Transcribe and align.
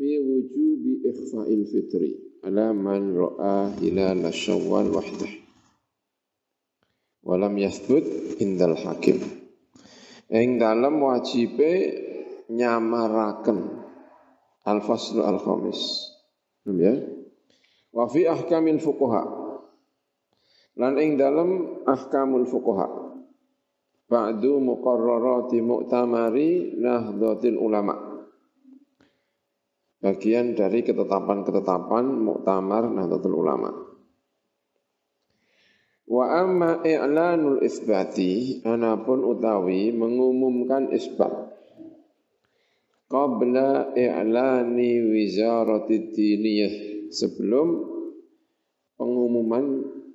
fi 0.00 0.16
wujubi 0.16 1.04
ikhfa'il 1.04 1.68
fitri. 1.68 2.16
Ala 2.40 2.72
man 2.72 3.12
ra'a 3.12 3.76
hilal 3.84 4.24
syawal 4.32 4.88
wahdah. 4.88 5.28
Walam 7.20 7.60
yasbut 7.60 8.40
indal 8.40 8.80
hakim. 8.80 9.20
Ing 10.32 10.56
dalam 10.56 11.04
wajibe 11.04 12.00
nyamaraken. 12.48 13.76
Al-faslu 14.64 15.20
al-khamis. 15.20 15.80
Ya? 16.64 16.96
Wa 17.92 18.08
fi 18.08 18.24
ahkamil 18.24 18.80
fuqaha. 18.80 19.22
Lan 20.80 20.96
ing 20.96 21.20
dalam 21.20 21.84
ahkamul 21.84 22.48
fuqaha. 22.48 22.88
Ba'du 24.08 24.64
muqarrarati 24.64 25.60
mu'tamari 25.60 26.72
nahdlatul 26.80 27.60
ulama 27.60 28.09
bagian 30.00 30.56
dari 30.56 30.82
ketetapan-ketetapan 30.82 32.04
muktamar 32.24 32.88
nahdlatul 32.88 33.36
ulama. 33.36 33.70
Wa 36.10 36.24
amma 36.42 36.82
i'lanul 36.82 37.62
isbati 37.62 38.64
anapun 38.66 39.22
utawi 39.22 39.94
mengumumkan 39.94 40.90
isbat. 40.90 41.30
Qabla 43.06 43.94
i'lani 43.94 44.90
wizarati 45.06 46.10
diniyah 46.10 46.74
sebelum 47.14 47.68
pengumuman 48.98 49.64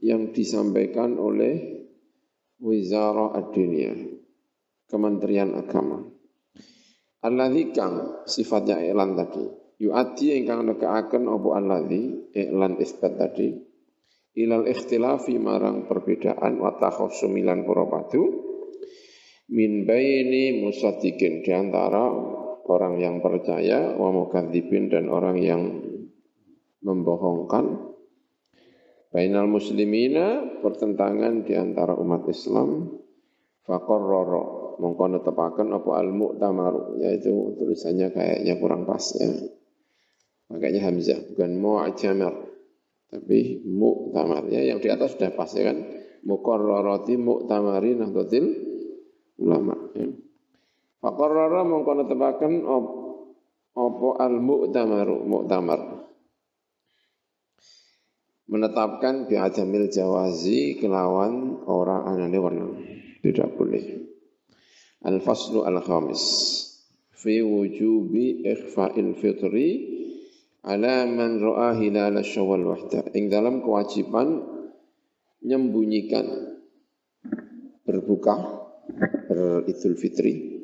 yang 0.05 0.29
disampaikan 0.29 1.17
oleh 1.17 1.75
Wizara 2.55 3.35
ad-Dunia, 3.35 3.91
Kementerian 4.87 5.59
Agama. 5.59 5.99
Alladzi 7.19 7.75
kang 7.75 8.23
sifatnya 8.23 8.79
iklan 8.79 9.17
tadi, 9.17 9.43
yu'ati 9.81 10.39
ingkang 10.39 10.67
nekaaken 10.67 11.27
apa 11.27 11.49
alladzi 11.55 12.31
iklan 12.31 12.79
isbat 12.79 13.19
tadi, 13.19 13.55
ilal 14.39 14.67
ikhtilafi 14.67 15.35
marang 15.39 15.87
perbedaan 15.87 16.59
wa 16.59 16.75
takhassumilan 16.75 17.63
para 17.63 17.85
padu 17.87 18.23
min 19.51 19.85
baini 19.85 20.65
musadikin 20.65 21.45
di 21.45 21.51
antara 21.53 22.09
orang 22.65 22.97
yang 22.97 23.21
percaya 23.21 23.93
wa 23.93 24.09
mukadzibin 24.09 24.89
dan 24.89 25.07
orang 25.07 25.37
yang 25.37 25.61
membohongkan 26.81 27.95
Bainal 29.15 29.47
muslimina 29.47 30.59
pertentangan 30.59 31.47
di 31.47 31.55
antara 31.55 31.95
umat 31.95 32.27
Islam 32.27 32.99
faqarrara 33.63 34.75
mongko 34.75 35.05
netepaken 35.07 35.71
apa 35.71 35.91
al 36.03 36.11
mu'tamaru 36.11 36.99
yaitu 36.99 37.55
tulisannya 37.55 38.11
kayaknya 38.11 38.59
kurang 38.59 38.83
pas 38.83 38.99
ya. 39.15 39.31
Makanya 40.49 40.89
hamzah 40.89 41.19
bukan 41.33 41.51
mu'tamar 41.57 42.33
tapi 43.09 43.63
mu'tamar 43.65 44.49
ya 44.51 44.61
yang 44.61 44.83
di 44.83 44.89
atas 44.91 45.15
sudah 45.17 45.31
pas 45.33 45.49
ya 45.55 45.71
kan. 45.71 45.77
Muqarrarati 46.25 47.21
mu'tamari 47.21 47.93
nahdlatil 47.97 48.45
ulama 49.41 49.77
ya. 49.93 50.09
Faqarrara 51.01 51.61
mongko 51.61 51.91
netepaken 52.01 52.53
apa 53.75 54.09
al 54.21 54.35
mu'tamaru 54.41 55.21
mu'tamar 55.21 55.79
menetapkan 58.45 59.25
bi'adamil 59.25 59.89
jawazi 59.89 60.77
kelawan 60.77 61.65
orang 61.65 62.09
anane 62.09 62.37
warna. 62.37 62.67
Tidak 63.21 63.57
boleh. 63.57 63.85
Al-faslu 65.01 65.65
al-khamis. 65.65 66.21
Fi 67.13 67.41
wujubi 67.41 68.45
ikhfa'il 68.45 69.17
fitri 69.17 69.69
ala 70.65 71.05
man 71.05 71.37
ra'a 71.37 71.77
hilal 71.77 72.17
syawal 72.25 72.65
wahda. 72.65 73.05
Ing 73.13 73.29
dalam 73.29 73.61
kewajiban 73.61 74.41
menyembunyikan 75.45 76.25
berbuka 77.85 78.65
beridul 79.29 79.95
fitri. 79.95 80.57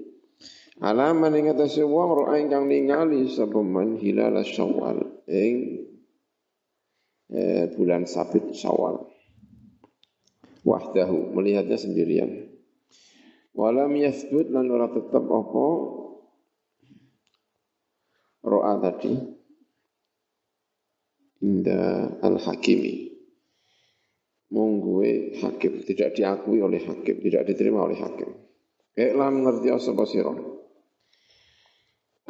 Ala 0.81 1.13
man 1.13 1.37
ing 1.37 1.53
atase 1.53 1.85
wong 1.85 2.25
ra'a 2.25 2.41
ingkang 2.41 2.65
ningali 2.65 3.29
sapa 3.29 3.61
man 3.61 4.01
hilal 4.01 4.41
syawal 4.41 5.21
ing 5.29 5.85
eh, 7.29 7.69
bulan 7.77 8.09
sabit 8.09 8.57
syawal. 8.57 9.05
Wahdahu, 10.61 11.33
melihatnya 11.33 11.73
sendirian. 11.73 12.53
Walam 13.51 13.97
yathbut 13.97 14.47
lan 14.53 14.69
ora 14.69 14.87
tetap 14.93 15.25
apa 15.25 15.65
ro'a 18.45 18.73
tadi 18.79 19.40
inda 21.41 22.07
al-hakimi. 22.21 23.09
Mungguwe 24.51 25.41
hakim. 25.41 25.81
Tidak 25.81 26.13
diakui 26.13 26.61
oleh 26.61 26.83
hakim 26.85 27.17
tidak 27.23 27.49
diterima 27.49 27.83
oleh 27.87 27.97
hakim. 27.97 28.29
Iklam 28.93 29.47
ngerti 29.47 29.67
apa 29.71 30.03
sira. 30.05 30.33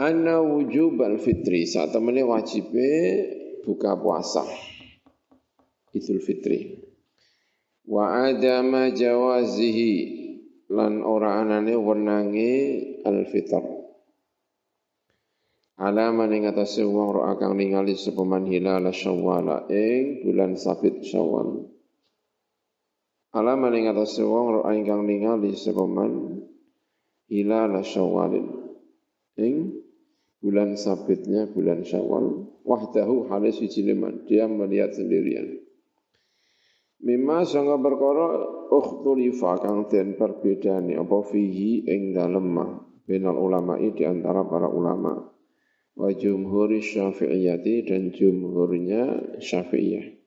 Anna 0.01 0.39
wujub 0.39 0.97
al-fitri 1.01 1.67
saat 1.67 1.91
temene 1.91 2.23
wajibe 2.23 2.89
buka 3.67 3.97
puasa. 3.99 4.45
Idul 5.91 6.23
Fitri. 6.23 6.79
Wa 7.83 8.31
adama 8.31 8.87
jawazihi. 8.93 9.93
Lan 10.71 11.03
ora 11.03 11.43
anane 11.43 11.75
wenange 11.75 12.53
al-fitr. 13.03 13.80
Alaman 15.81 16.29
ing 16.29 16.45
atase 16.45 16.85
wong 16.85 17.09
ro 17.09 17.25
kang 17.41 17.57
ningali 17.57 17.97
sapa 17.97 18.21
man 18.21 18.45
hilal 18.45 18.85
syawal 18.93 19.65
ing 19.73 20.21
bulan 20.21 20.53
sabit 20.53 21.01
syawal. 21.01 21.73
Alaman 23.33 23.73
ing 23.73 23.89
atase 23.89 24.21
wong 24.21 24.45
ro 24.53 24.59
kang 24.61 25.09
ningali 25.09 25.57
sapa 25.57 25.81
man 25.89 26.45
hilal 27.25 27.81
syawal 27.81 28.29
ing 29.41 29.55
bulan 30.37 30.77
sabitnya 30.77 31.49
bulan 31.49 31.81
syawal. 31.81 32.45
Wahdahu 32.61 33.33
halis 33.33 33.57
wijiliman 33.57 34.29
dia 34.29 34.45
melihat 34.45 34.93
sendirian. 34.93 35.65
Mima 37.01 37.41
sangka 37.41 37.81
perkara 37.81 38.37
ukhtulifa 38.69 39.57
kang 39.65 39.89
den 39.89 40.13
perbedane 40.13 40.93
apa 40.93 41.25
fihi 41.25 41.89
ing 41.89 42.13
dalem 42.13 42.45
ma 42.53 42.69
benal 43.09 43.33
ulama 43.33 43.81
di 43.81 44.05
antara 44.05 44.45
para 44.45 44.69
ulama 44.69 45.30
wa 45.97 46.09
jumhuri 46.13 46.79
syafi'iyati 46.79 47.87
dan 47.87 48.11
jumhurnya 48.15 49.03
syafi'iyah 49.39 50.19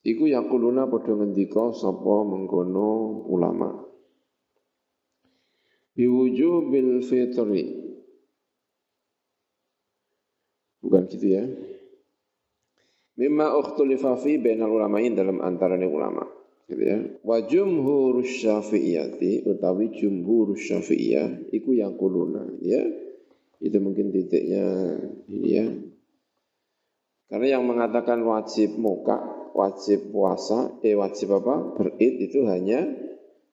Iku 0.00 0.32
yakuluna 0.32 0.88
padha 0.88 1.12
ngendika 1.12 1.76
sapa 1.76 2.24
mengkono 2.24 3.20
ulama 3.28 3.84
Biwujubil 5.92 7.04
fitri 7.04 7.64
Bukan 10.80 11.04
gitu 11.12 11.26
ya 11.28 11.44
Mimma 13.20 13.52
ukhtulifa 13.52 14.16
fi 14.16 14.40
bainal 14.40 14.72
ulamain 14.72 15.12
dalam 15.12 15.44
antaranya 15.44 15.84
ulama. 15.84 16.24
Gitu 16.64 16.80
ya. 16.80 16.98
Wa 17.20 17.44
jumhur 17.44 18.24
syafi'iyati 18.24 19.44
utawi 19.44 19.92
jumhur 19.92 20.56
syafi'iyah 20.56 21.52
iku 21.52 21.76
yang 21.76 22.00
kuluna 22.00 22.48
ya. 22.64 22.80
Itu 23.60 23.76
mungkin 23.78 24.08
titiknya 24.08 24.64
ini 25.28 25.48
ya. 25.52 25.66
Karena 27.30 27.60
yang 27.60 27.68
mengatakan 27.68 28.24
wajib 28.26 28.74
muka, 28.80 29.20
wajib 29.54 30.10
puasa, 30.10 30.80
eh 30.82 30.98
wajib 30.98 31.38
apa? 31.38 31.76
Berid 31.78 32.26
itu 32.26 32.48
hanya 32.48 32.88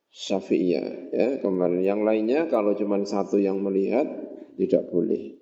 Syafi'iyah 0.10 1.14
ya. 1.14 1.28
Kemarin 1.44 1.84
yang 1.84 2.02
lainnya 2.02 2.48
kalau 2.48 2.74
cuma 2.74 2.98
satu 3.04 3.38
yang 3.38 3.62
melihat 3.62 4.08
tidak 4.58 4.90
boleh. 4.90 5.38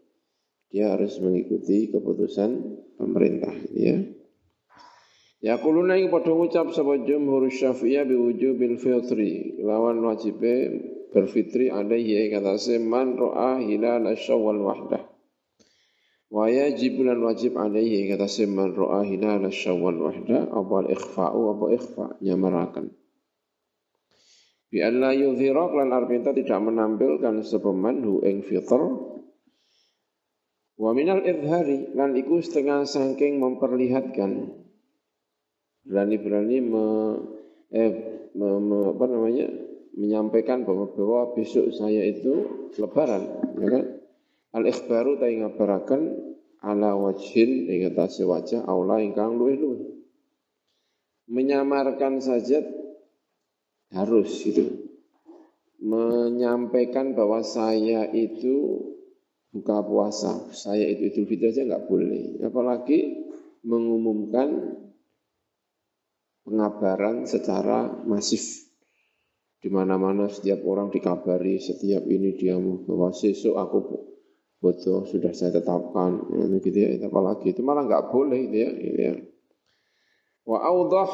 Dia 0.74 0.98
harus 0.98 1.16
mengikuti 1.24 1.88
keputusan 1.94 2.50
pemerintah 3.00 3.56
ya. 3.72 4.04
Ya 5.46 5.62
kuluna 5.62 5.96
ing 5.96 6.10
padha 6.10 6.34
ngucap 6.34 6.74
sapa 6.74 7.06
jumhur 7.06 7.48
Syafi'iyah 7.48 8.04
bi 8.04 8.18
wujubil 8.18 8.82
fitri 8.82 9.62
lawan 9.62 10.02
wajibe 10.02 10.74
berfitri 11.16 11.72
alaihi 11.72 12.28
kata 12.28 12.60
man 12.84 13.16
ra'a 13.16 13.64
hilal 13.64 14.04
syawal 14.20 14.60
wahdah. 14.60 15.00
Wa 16.28 16.52
yajib 16.52 17.00
lan 17.08 17.24
wajib 17.24 17.56
alaihi 17.56 18.12
kata 18.12 18.28
man 18.52 18.76
ra'a 18.76 19.08
hilal 19.08 19.48
syawal 19.48 19.96
wahdah 20.12 20.52
apa 20.52 20.92
ikhfa'u 20.92 21.42
apa 21.56 21.66
ikhfa 21.72 22.06
nyamarakan. 22.20 22.92
Bi 24.68 24.84
alla 24.84 25.16
yudhira 25.16 25.72
lan 25.72 25.96
arpinta 25.96 26.36
tidak 26.36 26.60
menampilkan 26.60 27.40
sepeman 27.48 28.04
hu 28.04 28.20
ing 28.28 28.44
fitr 28.44 29.16
Wa 30.76 30.92
minal 30.92 31.24
idhari 31.24 31.96
lan 31.96 32.12
iku 32.20 32.44
setengah 32.44 32.84
saking 32.84 33.40
memperlihatkan 33.40 34.52
berani-berani 35.88 36.60
me, 36.60 36.86
eh, 37.72 37.92
me, 38.36 38.48
me, 38.60 38.80
apa 38.92 39.06
namanya 39.08 39.48
menyampaikan 39.96 40.68
bahwa, 40.68 40.92
bahwa 40.92 41.32
besok 41.34 41.72
saya 41.72 42.04
itu 42.04 42.68
lebaran, 42.76 43.24
ya 43.60 43.68
kan? 43.72 43.84
Al-ikhbaru 44.56 45.20
ta 45.20 45.28
ngabaraken 45.28 46.02
ala 46.64 46.96
wajhin 46.96 47.68
ing 47.68 47.92
atase 47.92 48.24
wajah 48.24 48.64
aula 48.68 49.00
ingkang 49.04 49.36
luwih-luwih. 49.36 49.96
Menyamarkan 51.32 52.24
saja 52.24 52.64
harus 53.92 54.32
itu. 54.48 54.96
Menyampaikan 55.80 57.14
bahwa 57.14 57.44
saya 57.44 58.08
itu 58.16 58.80
buka 59.52 59.84
puasa, 59.84 60.52
saya 60.56 60.88
itu 60.88 61.12
Idul 61.12 61.28
Fitri 61.28 61.52
aja 61.52 61.62
nggak 61.68 61.86
boleh. 61.88 62.40
Apalagi 62.44 63.28
mengumumkan 63.68 64.80
pengabaran 66.48 67.28
secara 67.28 67.92
masif 68.08 68.65
di 69.66 69.74
mana-mana 69.74 70.30
setiap 70.30 70.62
orang 70.62 70.94
dikabari 70.94 71.58
setiap 71.58 72.06
ini 72.06 72.38
dia 72.38 72.54
bahwa 72.54 73.10
sesuk 73.10 73.58
aku 73.58 73.78
foto 74.62 75.10
sudah 75.10 75.34
saya 75.34 75.58
tetapkan. 75.58 76.22
Ya, 76.38 76.46
gitu 76.62 76.78
ya 76.78 77.10
apalagi. 77.10 77.50
Itu 77.50 77.66
malah 77.66 77.90
nggak 77.90 78.14
boleh 78.14 78.46
gitu 78.46 78.58
ya, 78.62 78.70
gitu 78.78 79.02
ya. 79.02 79.14
wa 80.46 80.62
audah 80.62 81.10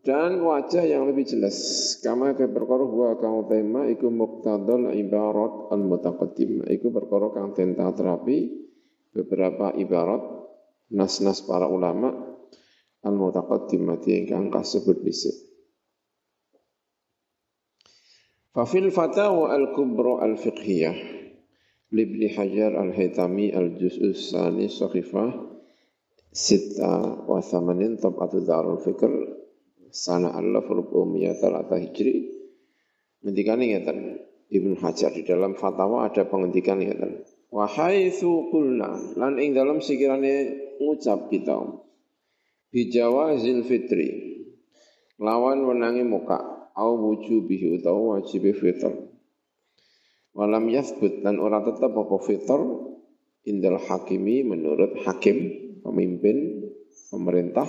dan 0.00 0.40
wajah 0.40 0.80
yang 0.88 1.04
lebih 1.04 1.28
jelas. 1.28 1.56
Kama 2.00 2.32
ke 2.32 2.48
perkara 2.48 2.88
gua 2.88 3.20
kang 3.20 3.44
tema 3.52 3.84
iku 3.84 4.08
muqtadal 4.08 4.88
ibarat 4.96 5.68
al 5.68 5.84
mutaqaddim 5.84 6.64
iku 6.64 6.88
perkara 6.88 7.36
kang 7.36 7.52
den 7.52 7.76
terapi 7.76 8.64
beberapa 9.12 9.76
ibarat 9.76 10.24
nas-nas 10.88 11.44
para 11.44 11.68
ulama 11.68 12.16
al 13.04 13.12
mutaqaddimati 13.12 14.24
ingkang 14.24 14.48
kasebut 14.48 15.04
dhisik 15.04 15.53
Fafil 18.54 18.94
fatawa 18.94 19.50
al-kubra 19.50 20.22
al-fiqhiyah 20.22 20.94
Libni 21.90 22.30
Hajar 22.30 22.78
al-Haytami 22.78 23.50
al-Juz'u 23.50 24.14
Sani 24.14 24.70
Sahifah 24.70 25.34
Sita 26.30 27.18
wa 27.26 27.42
Thamanin 27.42 27.98
Tab'atu 27.98 28.46
Darul 28.46 28.78
Fikr 28.78 29.10
Sana 29.90 30.38
Allah 30.38 30.62
Furubumiyah 30.62 31.34
Talata 31.42 31.82
Hijri 31.82 32.30
Ngendikan 33.26 33.58
ingatan 33.58 34.22
Ibn 34.46 34.78
Hajar 34.86 35.10
di 35.10 35.26
dalam 35.26 35.58
fatwa 35.58 36.06
ada 36.06 36.22
penghentikan 36.22 36.78
ingatan. 36.78 37.26
Wahai 37.50 38.14
kulna 38.54 39.18
Lan 39.18 39.34
ing 39.42 39.58
dalam 39.58 39.82
sekiranya 39.82 40.46
ngucap 40.78 41.26
kita 41.26 41.58
Bijawa 42.70 43.34
zil 43.34 43.66
fitri 43.66 44.46
Lawan 45.18 45.66
wenangi 45.66 46.06
muka 46.06 46.53
au 46.74 46.98
wujubihi 46.98 47.80
utawa 47.80 48.18
wajib 48.18 48.50
fitr. 48.54 48.90
Walam 50.34 50.66
yathbut 50.66 51.22
dan 51.22 51.38
orang 51.38 51.62
tetap 51.62 51.94
apa 51.94 52.16
fitr 52.26 52.58
indal 53.46 53.78
hakimi 53.78 54.42
menurut 54.42 54.98
hakim, 55.06 55.50
pemimpin, 55.86 56.66
pemerintah, 57.14 57.68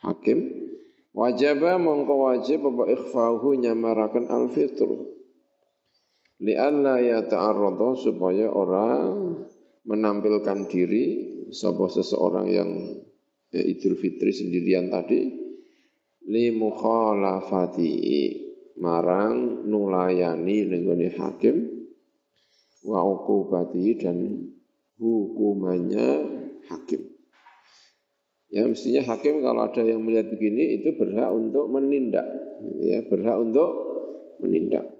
hakim. 0.00 0.68
Wajaba 1.12 1.76
mongko 1.76 2.14
wajib 2.32 2.64
apa 2.72 2.88
ikhfahu 2.88 3.60
nyamarakan 3.60 4.32
al 4.32 4.48
fitr. 4.48 4.88
Lianna 6.40 6.98
ya 7.04 7.20
ta'arrada 7.28 7.94
supaya 8.00 8.48
orang 8.48 9.36
menampilkan 9.84 10.66
diri 10.72 11.04
sebuah 11.52 11.90
seseorang 11.92 12.46
yang 12.48 12.70
ya, 13.52 13.62
Idul 13.62 13.94
Fitri 14.00 14.32
sendirian 14.32 14.88
tadi 14.88 15.20
li 16.28 16.54
mukhalafati 16.54 17.90
marang 18.78 19.66
nulayani 19.66 20.66
nenggone 20.70 21.08
hakim 21.14 21.56
wa 22.86 23.02
uqubati 23.02 23.94
dan 23.98 24.18
hukumannya 24.98 26.08
hakim. 26.70 27.02
Ya 28.52 28.68
mestinya 28.68 29.00
hakim 29.08 29.40
kalau 29.40 29.64
ada 29.64 29.80
yang 29.80 30.04
melihat 30.04 30.28
begini 30.28 30.76
itu 30.76 30.92
berhak 30.92 31.32
untuk 31.32 31.72
menindak, 31.72 32.26
ya 32.84 33.00
berhak 33.08 33.40
untuk 33.40 33.70
menindak. 34.44 34.92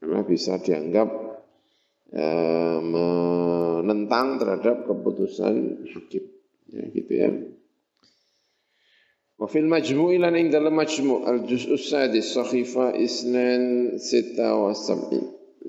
Karena 0.00 0.24
bisa 0.24 0.56
dianggap 0.56 1.08
eh, 2.08 2.78
menentang 2.80 4.40
terhadap 4.40 4.88
keputusan 4.88 5.84
hakim, 5.92 6.24
ya 6.72 6.84
gitu 6.88 7.12
ya. 7.12 7.30
Wa 9.44 9.52
fil 9.52 9.68
majmu'i 9.68 10.16
lan 10.16 10.40
ing 10.40 10.48
dalam 10.48 10.72
majmu' 10.72 11.28
al 11.28 11.44
juz'u 11.44 11.76
sadis 11.76 12.32
sakhifa 12.32 12.96
isnan 12.96 13.92
sita 14.00 14.56
wa 14.56 14.72
sab'in. 14.72 15.20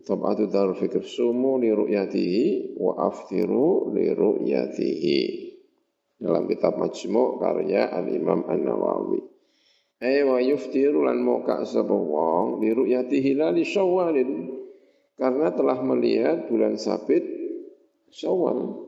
Tabatu 0.07 0.48
darul 0.48 0.80
fikr 0.80 1.04
sumu 1.04 1.60
li 1.60 1.75
ru'yatihi 1.75 2.72
wa 2.80 2.95
aftiru 3.04 3.92
li 3.92 4.16
ru'yatihi. 4.16 5.19
Dalam 6.24 6.48
kitab 6.48 6.80
majmu' 6.80 7.36
karya 7.36 7.92
al-imam 7.92 8.48
an-nawawi. 8.48 9.19
Ay 10.00 10.24
wa 10.24 10.39
yuftiru 10.39 11.04
lan 11.04 11.19
moka 11.19 11.68
sapa 11.68 11.92
wong 11.92 12.63
li 12.63 12.72
ru'yatihi 12.72 13.36
la 13.36 13.51
li 13.51 13.68
syawalin. 13.68 14.56
Karena 15.19 15.51
telah 15.51 15.83
melihat 15.83 16.48
bulan 16.48 16.80
sabit 16.80 17.27
syawal. 18.07 18.88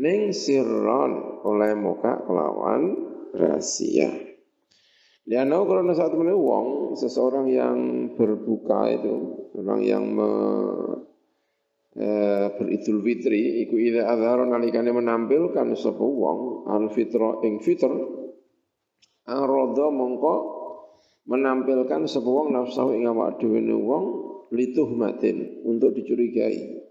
Ning 0.00 0.32
sirron 0.32 1.44
oleh 1.44 1.76
moka 1.76 2.24
kelawan 2.24 3.09
rahasia. 3.34 4.10
Lianau 5.30 5.68
karena 5.68 5.94
saat 5.94 6.10
mana 6.16 6.34
wong 6.34 6.98
seseorang 6.98 7.46
yang 7.46 7.78
berbuka 8.18 8.90
itu 8.90 9.14
orang 9.54 9.80
yang 9.86 10.04
me, 10.10 10.30
e, 11.94 12.08
beridul 12.58 12.98
fitri 13.04 13.62
iku 13.62 13.78
ida 13.78 14.10
adharo 14.10 14.42
nalikane 14.48 14.90
menampilkan 14.90 15.76
sapa 15.78 16.02
wong 16.02 16.66
al 16.66 16.90
fitra 16.90 17.46
ing 17.46 17.62
fitr 17.62 17.92
arodo 19.30 19.86
mongko 19.94 20.34
menampilkan 21.30 22.10
sapa 22.10 22.26
wong 22.26 22.50
nafsu 22.50 22.90
ing 22.96 23.06
awak 23.06 23.38
dhewe 23.38 23.60
wong 23.70 24.04
lituhmatin 24.50 25.62
untuk 25.62 25.94
dicurigai 25.94 26.89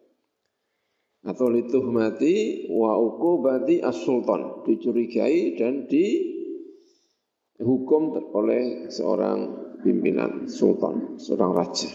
atau 1.19 1.51
mati 1.91 2.63
wa 2.71 2.95
uqubati 2.95 3.83
as-sultan 3.83 4.63
dicurigai 4.63 5.59
dan 5.59 5.83
dihukum 5.89 8.15
oleh 8.31 8.87
seorang 8.87 9.67
pimpinan 9.83 10.47
sultan, 10.47 11.19
seorang 11.19 11.51
raja. 11.51 11.91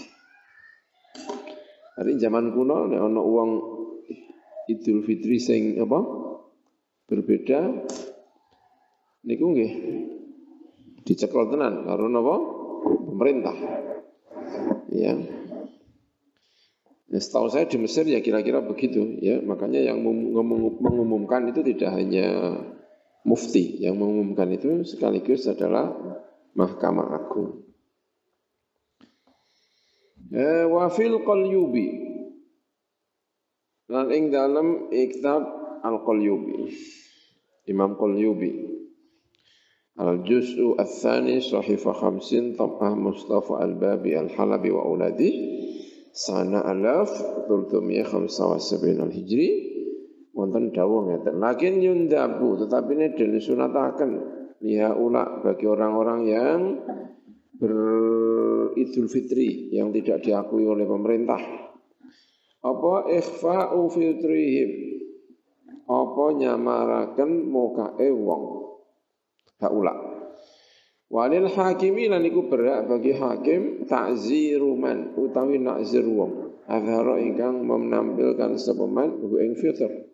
Hari 1.95 2.19
zaman 2.19 2.51
kuno 2.53 2.91
nek 2.91 3.01
ana 3.01 3.23
uang 3.23 3.51
Idul 4.65 5.05
Fitri 5.05 5.37
sing 5.39 5.77
apa? 5.77 6.01
Berbeda 7.05 7.69
niku 9.29 9.45
nggih 9.53 9.73
dicekel 11.05 11.53
tenan 11.53 11.85
karo 11.85 12.09
napa? 12.09 12.37
Pemerintah. 12.85 13.57
Ya. 14.91 15.15
Ya, 17.13 17.21
setahu 17.21 17.53
saya 17.53 17.69
di 17.69 17.77
Mesir 17.77 18.09
ya 18.09 18.25
kira-kira 18.25 18.65
begitu 18.65 19.21
ya. 19.21 19.41
Makanya 19.45 19.93
yang 19.93 20.01
mengumumkan 20.81 21.49
itu 21.53 21.61
tidak 21.61 21.93
hanya 21.93 22.59
mufti, 23.25 23.81
yang 23.81 24.01
mengumumkan 24.01 24.53
itu 24.53 24.85
sekaligus 24.89 25.45
adalah 25.49 25.93
Mahkamah 26.55 27.09
Agung. 27.13 27.65
Eh, 30.35 30.65
wafil 30.67 31.21
qalyubi. 31.23 31.87
Lan 33.85 34.09
ing 34.09 34.33
dalam 34.33 34.89
kitab 34.89 35.45
Al-Qalyubi. 35.85 36.73
Imam 37.69 38.01
Qalyubi. 38.01 38.73
Al-Juz'u 39.95 40.75
Al-Thani 40.75 41.39
Sahifah 41.39 41.95
Khamsin 41.95 42.59
Tabah 42.59 42.99
Mustafa 42.99 43.63
Al-Babi 43.63 44.19
Al-Halabi 44.19 44.75
wa 44.75 44.83
Uladi 44.91 45.31
sana 46.15 46.63
alaf 46.63 47.11
tultumiyah 47.51 48.07
khamsa 48.07 48.47
wa 48.47 48.59
sabin 48.63 49.03
al 49.03 49.11
hijri 49.11 49.75
wonten 50.31 50.71
dawuh 50.71 51.11
ngeten 51.11 51.43
lakin 51.43 51.83
yundabu 51.83 52.55
tetapi 52.63 52.95
ini 52.95 53.07
den 53.19 53.43
sunataken 53.43 54.11
liha 54.63 54.95
ula 54.95 55.43
bagi 55.43 55.67
orang-orang 55.67 56.21
yang 56.25 56.61
beridul 57.59 59.07
fitri 59.11 59.71
yang 59.75 59.95
tidak 59.95 60.23
diakui 60.27 60.67
oleh 60.67 60.87
pemerintah. 60.89 61.39
Apa 62.65 63.13
ikhfa'u 63.13 63.93
fitrihim 63.93 64.71
apa 65.85 66.25
nyamaraken 66.33 67.31
mukae 67.45 68.09
wong? 68.09 68.45
Haula 69.61 70.14
Walil 71.15 71.47
hakimi 71.47 72.11
lan 72.11 72.27
iku 72.27 72.51
berhak 72.51 72.91
bagi 72.91 73.15
hakim 73.15 73.87
takziru 73.87 74.75
man 74.75 75.15
utawi 75.15 75.63
nakzir 75.63 76.03
wong. 76.03 76.59
Azhara 76.67 77.23
ingkang 77.23 77.63
menampilkan 77.63 78.59
sepeman 78.59 79.23
hu 79.23 79.39
ing 79.39 79.55
fitr. 79.55 80.11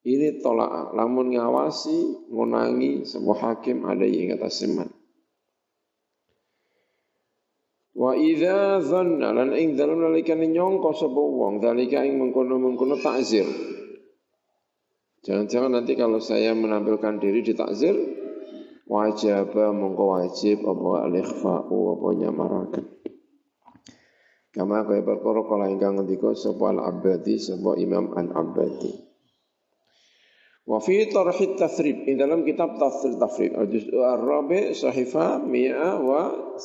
Ini 0.00 0.40
tolak 0.40 0.96
lamun 0.96 1.36
ngawasi 1.36 2.32
ngonangi 2.32 3.04
sebuah 3.04 3.38
hakim 3.44 3.84
ada 3.84 4.08
yang 4.08 4.40
atas 4.40 4.64
seman. 4.64 4.88
Wa 7.92 8.16
idza 8.16 8.80
dhanna 8.80 9.36
lan 9.36 9.52
ing 9.52 9.76
dalem 9.76 10.00
nalikane 10.00 10.48
nyangka 10.48 10.96
sapa 10.96 11.20
wong 11.20 11.60
dalika 11.60 12.00
ing 12.00 12.16
mengkono-mengkono 12.16 12.96
takzir. 13.04 13.44
Jangan-jangan 15.28 15.76
nanti 15.76 15.92
kalau 15.92 16.24
saya 16.24 16.56
menampilkan 16.56 17.20
diri 17.20 17.44
di 17.44 17.52
takzir 17.52 18.19
wajib 18.90 19.54
mongko 19.54 20.18
wajib 20.18 20.66
apa 20.66 21.06
al-ikhfa'u 21.06 21.78
apa 21.94 22.08
nyamaraken. 22.18 22.86
Kama 24.50 24.82
kaya 24.82 25.06
perkara 25.06 25.46
kala 25.46 25.70
ingkang 25.70 25.94
ngendika 25.94 26.34
sapa 26.34 26.74
al-Abbadi 26.74 27.38
sapa 27.38 27.78
Imam 27.78 28.10
al-Abbadi. 28.18 28.90
Wa 30.66 30.82
fi 30.82 31.06
tarhit 31.06 31.54
tathrib 31.54 32.02
ing 32.10 32.18
dalam 32.18 32.42
kitab 32.42 32.74
tafsir 32.82 33.14
tafrib 33.14 33.54
al-juz' 33.54 33.94
ar-rabi' 33.94 34.74
sahifa 34.74 35.38
117. 35.46 36.58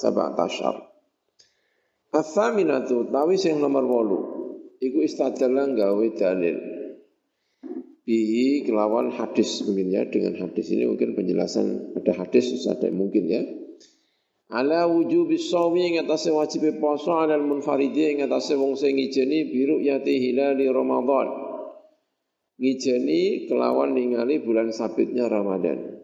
Athaminatu 2.09 3.05
tawi 3.13 3.37
sing 3.37 3.61
nomor 3.61 3.85
8 3.85 4.81
iku 4.81 5.05
istadalla 5.05 5.69
gawe 5.69 6.07
dalil 6.17 6.57
bihi 8.05 8.69
kelawan 8.69 9.09
hadis 9.09 9.65
mungkin 9.65 9.89
ya 9.89 10.05
dengan 10.05 10.37
hadis 10.37 10.69
ini 10.69 10.85
mungkin 10.85 11.17
penjelasan 11.17 11.97
ada 11.97 12.13
hadis 12.13 12.53
ada 12.69 12.87
mungkin 12.93 13.25
ya. 13.25 13.41
Ala 14.45 14.85
wujubi 14.85 15.41
shaumi 15.41 15.89
ing 15.89 16.05
atase 16.05 16.29
wajib 16.29 16.77
poso 16.77 17.17
alal 17.17 17.41
munfaridi 17.41 18.13
ing 18.13 18.29
atase 18.29 18.53
wong 18.53 18.77
sing 18.77 18.93
ngijeni 18.93 19.49
biru 19.49 19.81
yati 19.81 20.21
hilali 20.21 20.69
ramadan. 20.69 21.33
Ngijeni 22.61 23.49
kelawan 23.49 23.97
ningali 23.97 24.39
bulan 24.39 24.69
sabitnya 24.69 25.27
Ramadan. 25.27 25.97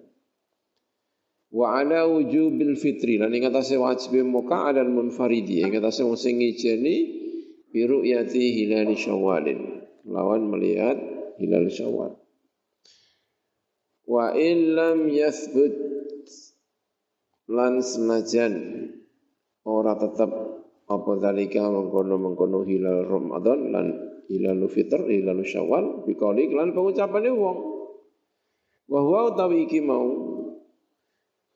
Wa 1.53 1.79
ala 1.79 2.09
wujubil 2.09 2.75
fitri 2.81 3.21
lan 3.21 3.29
ing 3.31 3.45
atase 3.45 3.77
wajib 3.77 4.25
muka 4.25 4.73
adal 4.73 4.89
munfaridi 4.89 5.61
ing 5.61 5.77
atase 5.77 6.01
wong 6.01 6.17
sing 6.17 6.41
ngijeni 6.41 6.95
bi 7.71 7.87
ru'yati 7.87 8.43
hilal 8.57 8.91
syawalin 8.97 9.85
lawan 10.03 10.51
melihat 10.51 11.10
hilal 11.41 11.65
syawal. 11.73 12.13
Wa 14.05 14.37
in 14.37 14.77
lam 14.77 15.09
yathbut 15.09 15.73
lan 17.49 17.81
senajan 17.81 18.53
ora 19.65 19.97
tetap 19.97 20.29
apa 20.91 21.11
dalika 21.17 21.65
mengkono-mengkono 21.65 22.61
hilal 22.67 23.07
Ramadan 23.07 23.59
lan 23.73 23.85
hilal 24.29 24.61
fitr 24.69 25.07
hilal 25.09 25.41
syawal 25.41 26.05
bikali 26.05 26.53
lan 26.53 26.77
pengucapane 26.77 27.33
wong. 27.33 27.59
Wa 28.91 28.99
huwa 28.99 29.31
utawi 29.31 29.71
iki 29.71 29.79
mau 29.79 30.11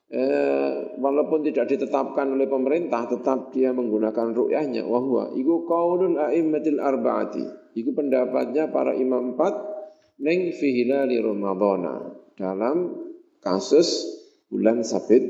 eh, 0.08 0.96
walaupun 0.96 1.44
tidak 1.44 1.76
ditetapkan 1.76 2.32
oleh 2.32 2.48
pemerintah 2.48 3.04
tetap 3.12 3.52
dia 3.52 3.76
menggunakan 3.76 4.32
ru'yahnya 4.32 4.88
wahwa 4.88 5.36
iku 5.36 5.68
qaulul 5.68 6.16
a'immatil 6.16 6.80
arba'ati 6.80 7.76
iku 7.76 7.92
pendapatnya 7.92 8.72
para 8.72 8.96
imam 8.96 9.36
empat 9.36 9.75
neng 10.22 10.54
fi 10.56 10.68
hilali 10.72 11.20
ramadhana 11.20 12.16
dalam 12.36 12.96
kasus 13.44 14.06
bulan 14.52 14.84
sabit 14.86 15.24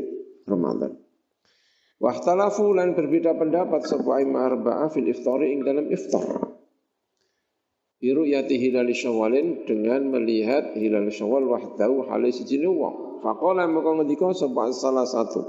Ramadan 0.45 0.93
Wahtalafu 1.95 2.75
lan 2.75 2.93
berbeda 2.93 3.33
pendapat 3.39 3.87
sapa 3.87 4.19
imam 4.19 4.35
arba'ah 4.35 4.91
fil 4.91 5.09
iftari 5.09 5.55
ing 5.55 5.65
dalam 5.65 5.89
iftar 5.89 6.53
Biru 7.97 8.27
yati 8.27 8.59
hilal 8.59 8.91
syawalin 8.91 9.63
dengan 9.65 10.05
melihat 10.11 10.75
hilal 10.77 11.07
syawal 11.09 11.47
wahdahu 11.47 12.05
halai 12.11 12.35
sijine 12.35 12.67
wong 12.67 13.05
Faqala 13.25 13.65
maka 13.65 13.89
ngendika 13.89 14.29
sapa 14.37 14.69
salah 14.69 15.09
satu. 15.09 15.41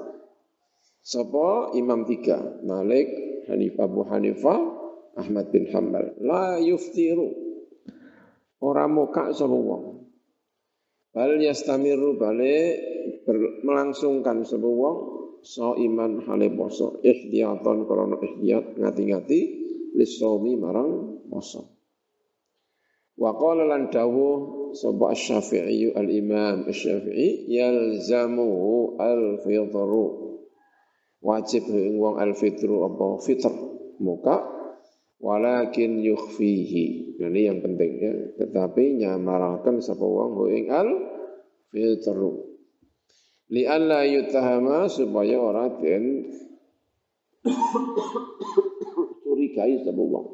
Sapa 1.05 1.77
imam 1.77 2.09
tiga, 2.09 2.41
Malik, 2.65 3.05
Hanifah 3.53 3.85
Abu 3.85 4.01
Hanifah, 4.09 4.59
Ahmad 5.21 5.53
bin 5.53 5.69
Hanbal. 5.69 6.17
La 6.25 6.57
yuftiru. 6.57 7.46
Ora 8.65 8.89
muka 8.89 9.37
sapa 9.37 9.53
wong. 9.53 9.85
Bal 11.13 11.41
yastamiru 11.41 12.17
bale 12.17 12.77
melangsungkan 13.65 14.45
sapa 14.49 14.65
wong 14.65 14.97
so 15.45 15.77
iman 15.77 16.25
hale 16.25 16.49
poso 16.57 16.99
ihdiyatan 17.05 17.85
krana 17.85 18.17
ihdiyat 18.19 18.81
ngati-ngati 18.81 19.41
lisawmi 19.97 20.57
marang 20.57 21.21
poso. 21.29 21.77
Wa 23.17 23.33
qala 23.37 23.65
lan 23.65 23.89
dawuh 23.89 24.73
sapa 24.77 25.13
Asy-Syafi'i 25.13 25.97
al-Imam 25.97 26.69
Asy-Syafi'i 26.69 27.49
yalzamuhu 27.49 29.01
al-fitru. 29.01 30.07
Wajib 31.25 31.65
ing 31.73 31.97
wong 31.97 32.21
al-fitru 32.21 32.85
apa 32.85 33.21
fitr 33.25 33.53
muka 34.01 34.56
walakin 35.21 36.05
yukhfihi. 36.05 37.17
Nah, 37.21 37.29
ini 37.33 37.41
yang 37.49 37.59
penting 37.65 37.93
ya. 38.01 38.15
Tetapi 38.45 39.01
nyamaraken 39.01 39.81
sapa 39.81 40.05
wong 40.05 40.53
ing 40.53 40.69
al-fitru. 40.69 42.57
Li 43.47 43.63
alla 43.63 44.03
yutahama 44.03 44.91
supaya 44.91 45.39
ora 45.39 45.71
den 45.79 46.35
curigai 49.23 49.81
sapa 49.87 50.03
wong. 50.03 50.29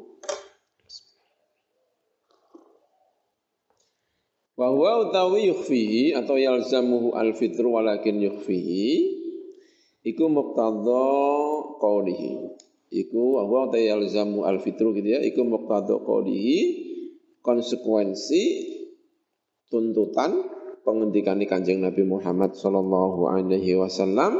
Wa 4.53 4.69
huwa 4.69 5.09
utawi 5.09 5.49
yukhfihi 5.49 6.13
atau 6.13 6.37
yalzamuhu 6.37 7.17
al-fitru 7.17 7.73
walakin 7.73 8.21
yukhfihi 8.21 8.85
iku 10.05 10.29
muqtadha 10.29 11.09
qawlihi. 11.81 12.53
Iku 12.93 13.41
wa 13.41 13.49
huwa 13.49 13.73
utawi 13.73 13.89
yalzamu 13.89 14.45
al-fitru 14.45 14.93
gitu 14.93 15.17
ya, 15.17 15.19
iku 15.25 15.41
muqtadha 15.41 15.97
qawlihi 16.05 16.57
konsekuensi 17.41 18.43
tuntutan 19.73 20.45
pengendikan 20.85 21.41
Kanjeng 21.49 21.81
Nabi 21.81 22.05
Muhammad 22.05 22.53
sallallahu 22.53 23.33
alaihi 23.33 23.73
wasallam 23.73 24.37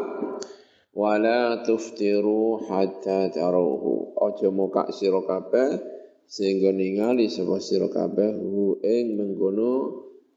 wala 0.94 1.66
tuftiru 1.66 2.62
hatta 2.70 3.34
taruhu. 3.34 4.14
Aja 4.22 4.54
muka 4.54 4.94
sira 4.94 5.26
kabeh 5.26 5.82
sehingga 6.30 6.70
ningali 6.70 7.28
sapa 7.28 7.58
sira 7.58 7.90
kabeh 7.90 8.38
hu 8.38 8.78
ing 8.86 9.18
mengkono 9.18 9.72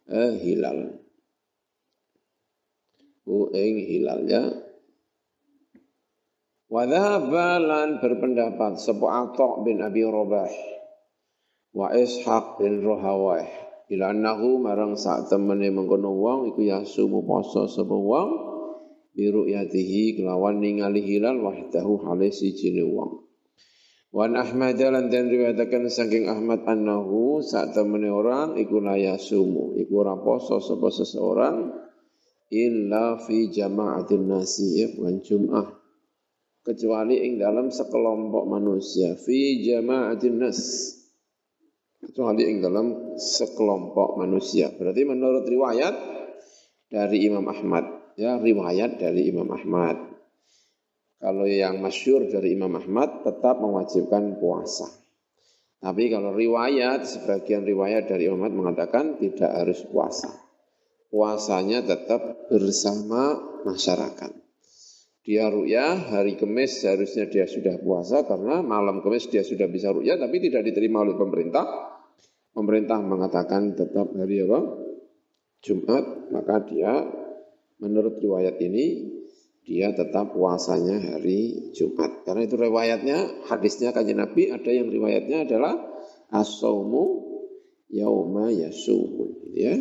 eh, 0.09 0.33
hilal. 0.41 1.05
Hu 3.29 3.53
ing 3.53 3.75
hilal 3.85 4.25
ya. 4.25 4.43
Wa 6.67 6.83
lan 6.83 8.03
berpendapat 8.03 8.83
sapa 8.83 9.07
Atha 9.07 9.63
bin 9.63 9.79
Abi 9.87 10.03
Rabah 10.03 10.51
wa 11.71 11.95
Ishaq 11.95 12.59
bin 12.59 12.83
Rahawah 12.83 13.47
ila 13.87 14.11
annahu 14.11 14.59
marang 14.59 14.99
sak 14.99 15.31
temene 15.31 15.71
mengkono 15.71 16.11
wong 16.11 16.51
iku 16.51 16.67
yasumu 16.67 17.23
poso 17.23 17.71
sapa 17.71 17.95
wong 17.95 18.31
biru 19.15 19.47
yatihi 19.47 20.19
kelawan 20.19 20.59
ningali 20.59 21.07
hilal 21.07 21.39
wahdahu 21.39 22.03
hale 22.03 22.35
siji 22.35 22.75
wong. 22.83 23.31
Wan 24.11 24.35
Ahmad 24.35 24.81
lan 24.83 25.07
dan 25.07 25.31
riwayataken 25.31 25.87
saking 25.87 26.27
Ahmad 26.27 26.67
annahu 26.67 27.47
saat 27.47 27.79
temene 27.79 28.11
orang 28.11 28.59
iku 28.59 28.83
sumu 29.23 29.79
iku 29.79 30.03
ora 30.03 30.19
poso 30.19 30.59
sapa 30.59 30.91
seseorang 30.91 31.71
illa 32.51 33.23
fi 33.23 33.55
jama'atin 33.55 34.25
nasi 34.27 34.83
bulan 34.99 35.23
Jum'ah 35.23 35.76
kecuali 36.67 37.23
ing 37.23 37.39
dalam 37.39 37.71
sekelompok 37.71 38.45
manusia 38.51 39.15
fi 39.15 39.63
jama'atin 39.63 40.43
nas 40.43 40.59
kecuali 42.03 42.43
ing 42.51 42.59
dalam 42.59 43.15
sekelompok 43.15 44.19
manusia 44.19 44.75
berarti 44.75 45.07
menurut 45.07 45.47
riwayat 45.47 45.95
dari 46.91 47.23
Imam 47.23 47.47
Ahmad 47.47 48.19
ya 48.19 48.43
riwayat 48.43 48.99
dari 48.99 49.31
Imam 49.31 49.47
Ahmad 49.55 50.17
kalau 51.17 51.49
yang 51.49 51.81
masyur 51.81 52.29
dari 52.29 52.53
Imam 52.53 52.77
Ahmad 52.77 53.25
tetap 53.25 53.57
mewajibkan 53.59 54.37
puasa. 54.37 54.85
Tapi 55.81 56.13
kalau 56.13 56.37
riwayat, 56.37 57.09
sebagian 57.09 57.65
riwayat 57.65 58.09
dari 58.09 58.29
Imam 58.29 58.45
Ahmad 58.45 58.55
mengatakan 58.55 59.17
tidak 59.17 59.49
harus 59.49 59.81
puasa. 59.89 60.29
Puasanya 61.09 61.81
tetap 61.83 62.51
bersama 62.53 63.39
masyarakat. 63.65 64.46
Dia 65.27 65.51
ru'yah 65.51 66.15
hari 66.15 66.39
Kamis 66.39 66.87
seharusnya 66.87 67.27
dia 67.27 67.51
sudah 67.51 67.83
puasa 67.83 68.23
karena 68.23 68.63
malam 68.63 69.03
Kamis 69.03 69.27
dia 69.27 69.43
sudah 69.43 69.67
bisa 69.67 69.91
ru'yah 69.91 70.23
tapi 70.23 70.39
tidak 70.39 70.63
diterima 70.71 71.03
oleh 71.03 71.19
pemerintah. 71.19 71.67
Pemerintah 72.55 73.03
mengatakan 73.03 73.75
tetap 73.75 74.15
hari 74.15 74.47
apa? 74.47 74.87
Jumat, 75.67 76.31
maka 76.31 76.63
dia 76.71 77.03
menurut 77.83 78.23
riwayat 78.23 78.55
ini 78.63 79.13
dia 79.67 79.91
tetap 79.91 80.31
puasanya 80.31 80.95
hari 81.03 81.75
Jumat. 81.75 82.23
Karena 82.23 82.47
itu 82.47 82.55
riwayatnya, 82.55 83.51
hadisnya 83.51 83.91
kanjeng 83.91 84.23
Nabi 84.23 84.55
ada 84.55 84.71
yang 84.71 84.87
riwayatnya 84.87 85.43
adalah 85.43 85.75
as-saumu 86.31 87.27
yauma 87.91 88.55
yasumun. 88.55 89.43
Ya. 89.59 89.75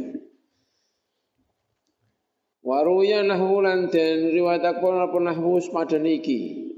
Waruya 2.66 3.22
nahwu 3.22 3.62
lan 3.62 3.94
den 3.94 4.34
riwayat 4.34 4.66
apa 4.66 5.22
nahwu 5.22 5.62
pada 5.70 6.02
niki. 6.02 6.74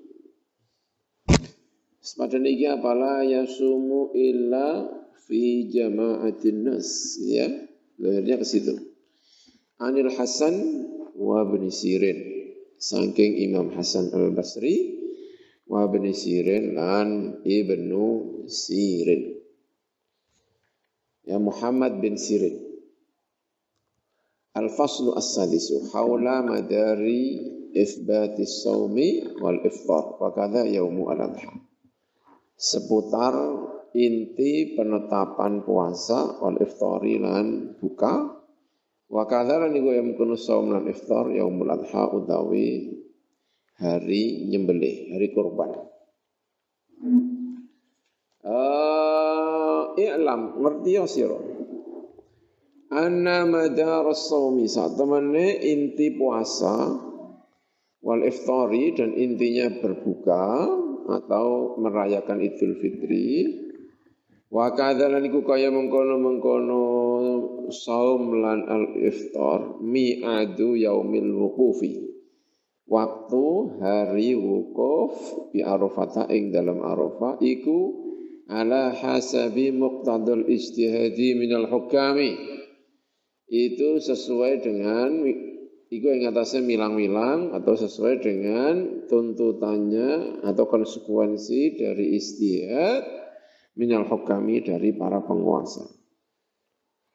Sepadan 2.03 2.43
iki 2.43 2.67
apalah 2.67 3.23
yasumu 3.23 4.11
illa 4.11 4.83
fi 5.23 5.71
jama'atin 5.71 6.67
nas 6.67 7.15
ya. 7.23 7.47
Lahirnya 8.03 8.35
ke 8.35 8.43
situ. 8.43 8.75
Anil 9.79 10.11
Hasan 10.11 10.55
wa 11.15 11.47
bin 11.47 11.71
Sirin. 11.71 12.35
Saking 12.75 13.39
Imam 13.47 13.71
Hasan 13.71 14.11
Al-Basri 14.11 14.99
wa 15.71 15.87
bin 15.87 16.03
Sirin 16.11 16.75
lan 16.75 17.39
Ibnu 17.47 18.05
Sirin. 18.51 19.39
Ya 21.23 21.39
Muhammad 21.39 22.03
bin 22.03 22.19
Sirin. 22.19 22.66
Al-faslu 24.57 25.13
as-sadisu 25.13 25.93
hawla 25.93 26.41
madari 26.41 27.45
ithbati 27.77 28.41
sawmi 28.41 29.37
wal 29.37 29.61
iftar 29.61 30.17
wa 30.17 30.33
kadha 30.33 30.65
yaumu 30.65 31.13
al-adha. 31.13 31.53
Seputar 32.57 33.37
inti 33.93 34.73
penetapan 34.73 35.61
puasa 35.61 36.41
wal 36.41 36.57
iftari 36.57 37.21
lan 37.21 37.77
buka 37.77 38.33
wa 39.13 39.23
kadha 39.29 39.61
lan 39.61 39.77
iku 39.77 39.93
yang 39.93 40.17
kunu 40.17 40.33
saum 40.33 40.73
lan 40.73 40.89
iftar 40.89 41.29
yaumul 41.29 41.69
adha 41.69 42.09
utawi 42.17 42.97
hari 43.77 44.49
nyembelih, 44.49 45.13
hari 45.13 45.37
kurban. 45.37 45.69
Uh, 48.41 49.93
i'lam 50.01 50.57
ngerti 50.65 50.97
ya 50.97 51.05
sira 51.05 51.56
anna 52.87 53.43
madar 53.43 54.07
as-sawmi 54.07 54.67
temane 54.71 55.59
inti 55.59 56.15
puasa 56.15 56.95
wal 57.99 58.21
iftari 58.23 58.95
dan 58.95 59.11
intinya 59.11 59.67
berbuka 59.83 60.45
atau 61.07 61.79
merayakan 61.79 62.43
Idul 62.43 62.75
Fitri. 62.79 63.27
Wa 64.47 64.71
kadzalan 64.71 65.27
iku 65.27 65.43
kaya 65.43 65.67
mengkono-mengkono 65.67 66.83
saum 67.67 68.39
lan 68.39 68.63
al 68.63 68.95
iftar 68.95 69.83
mi'adu 69.83 70.79
yaumil 70.79 71.31
wuqufi. 71.35 72.07
Waktu 72.87 73.43
hari 73.83 74.31
wukuf 74.39 75.51
bi 75.51 75.59
arafata 75.59 76.31
ing 76.31 76.55
dalam 76.55 76.79
arafah 76.79 77.35
iku 77.43 78.07
ala 78.47 78.95
hasabi 78.95 79.75
muqtadul 79.75 80.47
ijtihadi 80.47 81.35
minal 81.35 81.67
hukami 81.67 82.56
itu 83.47 84.03
sesuai 84.03 84.59
dengan 84.59 85.23
itu 85.87 86.03
yang 86.03 86.35
atasnya 86.35 86.67
milang-milang 86.67 87.55
atau 87.55 87.79
sesuai 87.79 88.19
dengan 88.19 89.07
tuntutannya 89.07 90.43
atau 90.43 90.67
konsekuensi 90.67 91.79
dari 91.79 92.19
istihad 92.19 93.07
minal 93.79 94.03
hukami 94.03 94.59
dari 94.67 94.91
para 94.91 95.23
penguasa. 95.23 95.87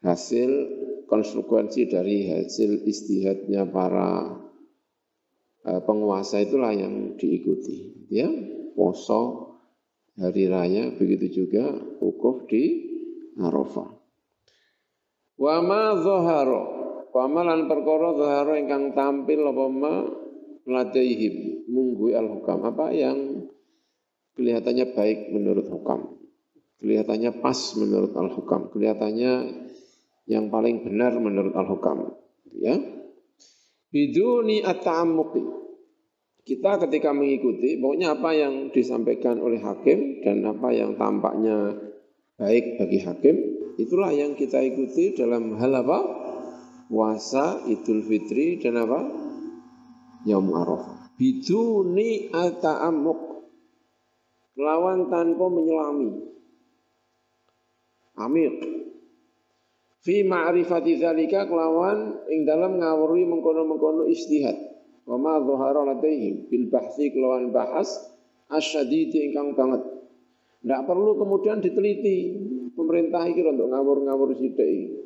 Hasil 0.03 0.51
konsekuensi 1.05 1.93
dari 1.93 2.33
hasil 2.33 2.89
istihadnya 2.89 3.69
para 3.69 4.41
uh, 5.69 5.81
penguasa 5.85 6.41
itulah 6.41 6.73
yang 6.73 7.21
diikuti. 7.21 8.09
Ya, 8.09 8.33
poso 8.73 9.53
hari 10.17 10.49
raya 10.49 10.97
begitu 10.97 11.45
juga 11.45 11.77
wukuf 12.01 12.49
di 12.49 12.89
Arafah. 13.37 14.01
Wa 15.43 15.59
ma 15.59 15.99
dhahara 15.99 16.63
wa 17.11 17.43
lan 17.43 17.67
perkara 17.67 18.15
dhahara 18.15 18.63
ingkang 18.63 18.95
tampil 18.95 19.43
apa 19.43 19.67
ma 19.67 19.95
ladaihim 20.71 21.67
munggu 21.67 22.15
al-hukam. 22.15 22.63
Apa 22.63 22.95
yang 22.95 23.51
kelihatannya 24.39 24.95
baik 24.95 25.35
menurut 25.35 25.67
hukam? 25.67 26.23
Kelihatannya 26.79 27.43
pas 27.43 27.59
menurut 27.75 28.15
al-hukam. 28.15 28.71
Kelihatannya 28.71 29.33
yang 30.31 30.47
paling 30.47 30.87
benar 30.87 31.19
menurut 31.19 31.59
al-hukam. 31.59 32.15
Ya. 32.55 32.79
Biduni 33.91 34.63
at-ta'ammuqi. 34.63 35.43
Kita 36.43 36.87
ketika 36.87 37.11
mengikuti 37.11 37.83
pokoknya 37.83 38.15
apa 38.19 38.31
yang 38.35 38.55
disampaikan 38.71 39.43
oleh 39.43 39.59
hakim 39.59 40.23
dan 40.23 40.43
apa 40.47 40.71
yang 40.75 40.95
tampaknya 40.99 41.75
baik 42.35 42.83
bagi 42.83 42.99
hakim 43.02 43.62
Itulah 43.80 44.13
yang 44.13 44.37
kita 44.37 44.61
ikuti 44.61 45.17
dalam 45.17 45.56
hal 45.56 45.73
apa? 45.80 45.99
Puasa, 46.93 47.65
Idul 47.65 48.04
Fitri, 48.04 48.61
dan 48.61 48.76
apa? 48.76 49.00
Yaum 50.28 50.52
Arafah. 50.52 51.13
Biduni 51.17 52.28
ata'amuk. 52.28 53.21
Lawan 54.61 55.08
tanpa 55.08 55.47
menyelami. 55.49 56.11
Amir. 58.21 58.52
Fi 60.02 60.26
ma'rifati 60.26 60.99
dzalika 60.99 61.49
kelawan 61.49 62.26
ing 62.28 62.45
dalam 62.45 62.76
ngawuri 62.76 63.25
mengkono-mengkono 63.25 64.04
istihad. 64.11 64.58
Wa 65.08 65.17
ma 65.17 65.41
dhahara 65.41 65.95
ladaihim 65.95 66.50
bil 66.50 66.69
bahsi 66.69 67.08
kelawan 67.15 67.54
bahas 67.54 67.89
asyadidi 68.52 69.30
ingkang 69.30 69.56
banget. 69.56 69.82
Tidak 70.63 70.82
perlu 70.87 71.19
kemudian 71.19 71.58
diteliti 71.58 72.17
pemerintah 72.75 73.25
iki 73.28 73.45
untuk 73.45 73.69
ngawur-ngawur 73.71 74.35
iki. 74.37 74.99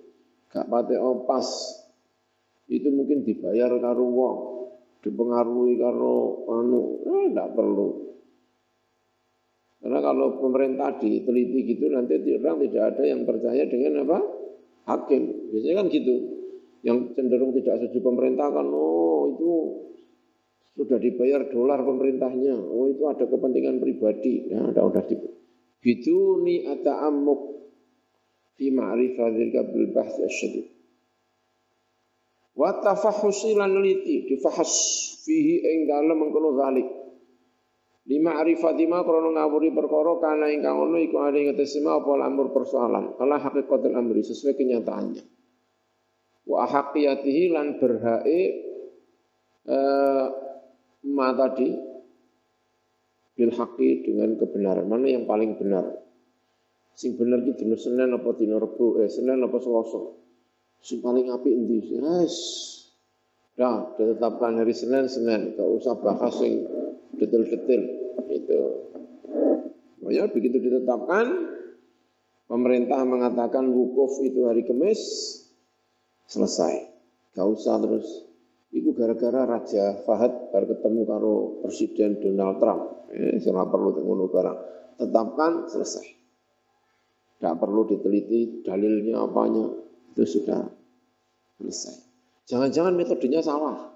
Gak 0.51 0.67
pate 0.71 0.97
opas. 0.97 1.47
Itu 2.67 2.91
mungkin 2.91 3.23
dibayar 3.23 3.71
karo 3.79 4.05
wong, 4.11 4.39
dipengaruhi 5.07 5.79
karo 5.79 6.47
anu, 6.51 6.99
eh 7.07 7.31
enggak 7.31 7.55
perlu. 7.55 8.11
Karena 9.79 10.03
kalau 10.03 10.43
pemerintah 10.43 10.99
diteliti 10.99 11.63
gitu 11.63 11.87
nanti 11.95 12.19
orang 12.19 12.59
tidak 12.67 12.85
ada 12.91 13.03
yang 13.07 13.23
percaya 13.23 13.63
dengan 13.71 14.03
apa? 14.03 14.19
Hakim. 14.91 15.55
Biasanya 15.55 15.75
kan 15.79 15.87
gitu. 15.95 16.15
Yang 16.83 16.99
cenderung 17.15 17.55
tidak 17.55 17.83
setuju 17.83 17.99
pemerintah 18.03 18.51
kan, 18.51 18.67
oh 18.67 19.35
itu 19.35 19.51
sudah 20.75 20.99
dibayar 20.99 21.47
dolar 21.51 21.83
pemerintahnya. 21.87 22.55
Oh 22.59 22.91
itu 22.91 23.07
ada 23.07 23.31
kepentingan 23.31 23.79
pribadi. 23.79 24.51
Nah, 24.51 24.75
udah 24.75 24.85
udah 24.91 25.03
di 25.07 25.17
biduni 25.87 26.67
ata'ammuk 26.67 27.56
fi 28.57 28.73
ma'rifah 28.73 29.29
dzalika 29.31 29.61
bil 29.69 29.93
asyadid. 29.93 30.67
Wa 32.57 32.81
tafahhusi 32.81 33.53
liti 33.53 34.33
difahas 34.33 34.73
fihi 35.29 35.61
ing 35.61 35.79
dalem 35.85 36.17
mengkono 36.17 36.57
zalik. 36.57 36.89
Lima 38.07 38.39
arifati 38.39 38.87
ma 38.87 39.03
krono 39.03 39.35
ngawuri 39.35 39.75
perkara 39.75 40.17
kana 40.23 40.47
ingkang 40.49 40.79
ono 40.79 40.97
iku 40.97 41.27
ada 41.27 41.37
ing 41.43 41.51
ngetesima 41.51 41.99
apa 41.99 42.23
amur 42.23 42.55
persoalan 42.55 43.19
ala 43.19 43.37
hakikatul 43.43 43.93
amri 43.93 44.23
sesuai 44.23 44.55
kenyataannya. 44.55 45.23
Wa 46.47 46.71
haqiyatihi 46.71 47.51
lan 47.51 47.83
berhae 47.83 48.41
eh, 49.67 50.27
ma 51.11 51.29
tadi 51.35 51.69
bil 53.35 53.53
haqi 53.53 54.07
dengan 54.07 54.39
kebenaran. 54.39 54.87
Mana 54.87 55.11
yang 55.11 55.27
paling 55.27 55.59
benar 55.59 56.06
Sing 56.97 57.13
bener 57.21 57.45
ki 57.45 57.61
dina 57.61 57.77
Senin 57.77 58.17
apa 58.17 58.33
dina 58.33 58.57
Rebo, 58.57 59.05
eh 59.05 59.13
Senin 59.13 59.45
apa 59.45 59.61
Selasa. 59.61 60.17
Sing 60.81 61.05
paling 61.05 61.29
apik 61.29 61.53
endi? 61.53 61.93
Yes. 61.93 62.35
Dah, 63.53 63.93
ditetapkan 64.01 64.57
hari 64.57 64.73
Senin 64.73 65.05
Senin, 65.05 65.57
gak 65.61 65.69
usah 65.77 65.97
bahas 66.01 66.33
sing 66.41 66.65
detail-detail 67.21 67.83
itu. 68.33 68.61
Ya, 70.09 70.25
begitu 70.29 70.57
ditetapkan, 70.57 71.53
pemerintah 72.49 73.05
mengatakan 73.05 73.69
wukuf 73.77 74.25
itu 74.25 74.49
hari 74.49 74.65
Kamis, 74.65 75.01
selesai. 76.33 76.97
Gak 77.37 77.49
usah 77.49 77.77
terus. 77.81 78.09
Itu 78.73 78.97
gara-gara 78.97 79.45
Raja 79.45 80.01
Fahad 80.05 80.53
baru 80.53 80.67
ketemu 80.77 81.01
karo 81.05 81.35
Presiden 81.61 82.21
Donald 82.21 82.57
Trump. 82.61 83.09
Eh, 83.13 83.41
perlu 83.45 83.93
ngono 84.01 84.33
barang. 84.33 84.59
Tetapkan, 84.97 85.69
selesai. 85.69 86.16
Tidak 87.37 87.55
perlu 87.61 87.85
diteliti 87.85 88.65
dalilnya 88.65 89.29
apanya, 89.29 89.69
itu 90.17 90.25
sudah 90.25 90.65
selesai. 91.61 91.97
Jangan-jangan 92.49 92.97
metodenya 92.97 93.45
salah. 93.45 93.93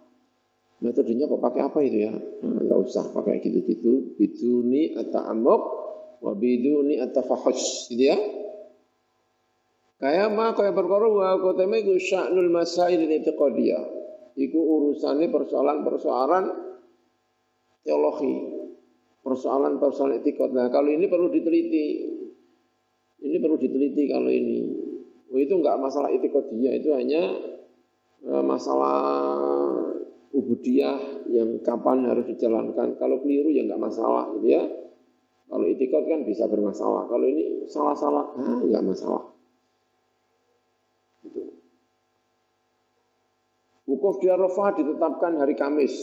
Metodenya 0.80 1.28
kok 1.28 1.40
pakai 1.40 1.60
apa 1.64 1.78
itu 1.84 2.08
ya? 2.08 2.12
Enggak 2.44 2.76
nah, 2.76 2.84
usah 2.84 3.04
pakai 3.12 3.40
gitu-gitu. 3.44 4.16
Biduni 4.16 4.96
at-ta'amuk 4.96 5.62
wa 6.20 6.32
biduni 6.36 7.00
at-tafahus. 7.00 7.88
Gitu 7.92 8.12
ya. 8.12 8.18
Kayak 10.00 10.32
mah 10.32 10.56
kayak 10.56 10.72
perkara 10.72 11.06
wa 11.08 11.36
koteme 11.40 11.84
iku 11.84 12.00
sya'nul 12.00 12.48
masail 12.48 12.96
itiqadiyah. 12.96 13.84
Iku 14.40 14.56
urusannya 14.56 15.28
persoalan-persoalan 15.28 16.44
teologi. 17.84 18.34
Persoalan-persoalan 19.20 20.24
etikot. 20.24 20.56
Nah, 20.56 20.72
kalau 20.72 20.88
ini 20.88 21.08
perlu 21.08 21.28
diteliti. 21.28 21.84
Ini 23.20 23.36
perlu 23.36 23.56
diteliti 23.60 24.08
kalau 24.08 24.32
ini. 24.32 24.58
Oh, 25.30 25.38
itu 25.38 25.54
enggak 25.54 25.78
masalah 25.78 26.10
dia 26.50 26.74
itu 26.74 26.90
hanya 26.90 27.22
eh, 28.26 28.44
masalah 28.44 28.98
ubudiyah 30.34 31.28
yang 31.30 31.62
kapan 31.62 32.08
harus 32.08 32.26
dijalankan. 32.26 32.98
Kalau 32.98 33.22
keliru 33.22 33.52
ya 33.52 33.68
enggak 33.68 33.82
masalah 33.82 34.32
gitu 34.38 34.48
ya. 34.50 34.64
Kalau 35.50 35.66
itikad 35.66 36.06
kan 36.06 36.22
bisa 36.26 36.46
bermasalah. 36.46 37.10
Kalau 37.10 37.26
ini 37.26 37.66
salah-salah, 37.66 38.24
ah, 38.38 38.60
enggak 38.62 38.86
masalah. 38.86 39.22
Itu. 41.26 41.42
Wukuf 43.90 44.22
di 44.22 44.30
Arafah 44.30 44.78
ditetapkan 44.78 45.38
hari 45.38 45.58
Kamis. 45.58 45.94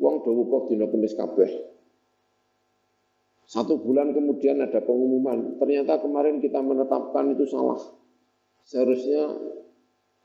Wong 0.00 0.24
do 0.24 0.32
wukuf 0.34 0.72
di 0.72 0.80
Kamis 0.80 1.12
kabeh. 1.14 1.71
Satu 3.52 3.76
bulan 3.76 4.16
kemudian 4.16 4.64
ada 4.64 4.80
pengumuman, 4.80 5.60
ternyata 5.60 6.00
kemarin 6.00 6.40
kita 6.40 6.64
menetapkan 6.64 7.36
itu 7.36 7.44
salah. 7.52 7.76
Seharusnya 8.64 9.28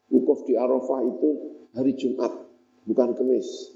wukuf 0.08 0.48
di 0.48 0.56
Arafah 0.56 1.04
itu 1.04 1.60
hari 1.76 1.92
Jumat, 2.00 2.32
bukan 2.88 3.20
Kamis. 3.20 3.76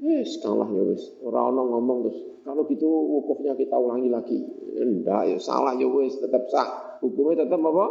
Yes, 0.00 0.40
kalah 0.40 0.72
ya 0.72 0.88
wis. 0.88 1.04
Orang 1.20 1.52
orang 1.58 1.68
ngomong 1.68 1.98
terus, 2.08 2.18
kalau 2.48 2.64
gitu 2.64 2.88
wukufnya 2.88 3.52
kita 3.60 3.76
ulangi 3.76 4.08
lagi. 4.08 4.40
Enggak 4.80 5.36
ya 5.36 5.38
salah 5.42 5.76
ya 5.76 5.84
wis, 5.84 6.16
tetap 6.16 6.48
sah. 6.48 6.96
Hukumnya 7.04 7.44
tetap 7.44 7.60
apa? 7.60 7.86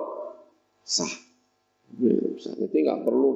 Sah. 0.82 1.14
Sah. 2.42 2.54
Jadi 2.58 2.78
nggak 2.82 3.06
perlu 3.06 3.32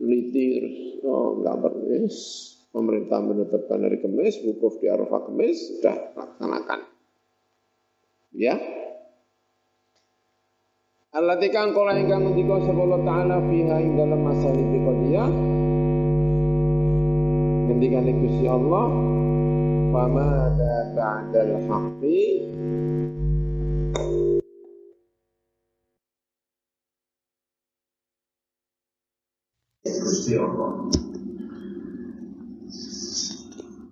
teliti 0.00 0.46
terus, 0.56 0.78
oh 1.04 1.36
nggak 1.44 1.56
perlu. 1.60 1.84
Yes. 2.00 2.57
Pemerintah 2.68 3.24
menetapkan 3.24 3.80
hari 3.80 3.98
Kamis, 3.98 4.38
wukuf 4.44 4.76
di 4.78 4.92
Arafah 4.92 5.24
Kamis, 5.24 5.56
sudah 5.80 6.12
laksanakan. 6.14 6.84
Ya. 8.36 8.60
Allati 11.08 11.48
kang 11.48 11.72
kala 11.72 11.96
ingkang 11.96 12.28
ngendika 12.28 12.68
sapa 12.68 12.80
Allah 12.84 13.00
taala 13.00 13.36
fiha 13.48 13.76
ing 13.80 13.96
dalam 13.96 14.20
masalah 14.20 14.60
dia 15.08 15.24
ngendikane 17.68 18.12
Gusti 18.12 18.44
Allah 18.44 18.92
famada 19.88 20.74
ba'dal 20.92 21.54
haqqi 21.64 22.20
Gusti 29.84 30.32
Allah 30.36 30.92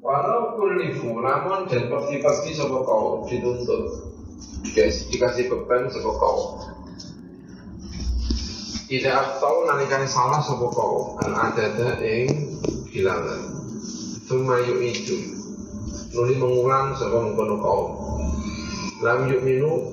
Walau 0.07 0.55
kulifu 0.55 1.19
namun 1.19 1.66
dan 1.66 1.90
pasti-pasti 1.90 2.55
sapa 2.55 2.79
kau 2.87 3.27
dituntut. 3.27 4.14
Dikasih 5.11 5.51
beban 5.51 5.90
sapa 5.90 6.11
kau 6.14 6.62
tidak 8.87 9.42
tahu 9.42 9.66
nalikan 9.66 10.07
salah 10.07 10.38
sapa 10.38 10.62
kau 10.71 11.19
al 11.19 11.35
adada 11.35 11.99
ing 11.99 12.55
bilangan. 12.95 13.51
Suma 14.31 14.62
itu 14.62 15.19
Nuli 16.16 16.38
mengulang 16.38 16.95
sapa 16.95 17.19
mengkono 17.19 17.61
kaum. 17.61 17.87
Lam 19.05 19.29
yuk 19.29 19.45
minu 19.45 19.92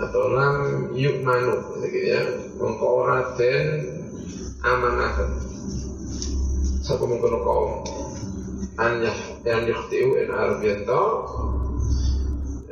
Atau 0.00 0.32
lam 0.32 0.56
yuk 0.96 1.20
manu 1.20 1.76
gitu 1.84 2.00
ya. 2.00 2.22
Mengko 2.56 3.04
ora 3.04 3.36
den 3.36 3.66
amanaken 4.64 5.30
Sapa 6.80 7.04
mengkono 7.04 7.38
kaum. 7.44 7.70
An 8.80 9.04
yang 9.44 9.64
yukhtiu 9.64 10.20
in 10.20 10.28
arbiyanto 10.28 11.02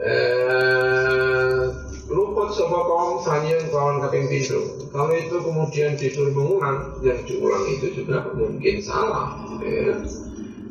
eh, 0.00 1.64
luput 2.12 2.52
sapa 2.52 2.78
kaum 2.84 3.20
sanian 3.24 3.62
kawan 3.72 4.04
kaping 4.04 4.28
pintu 4.28 4.88
kalau 4.92 5.12
itu 5.12 5.36
kemudian 5.40 5.96
disuruh 5.96 6.32
mengulang 6.32 6.96
yang 7.04 7.20
diulang 7.28 7.64
itu 7.68 8.04
juga 8.04 8.28
mungkin 8.32 8.76
salah 8.80 9.36
ya 9.64 9.96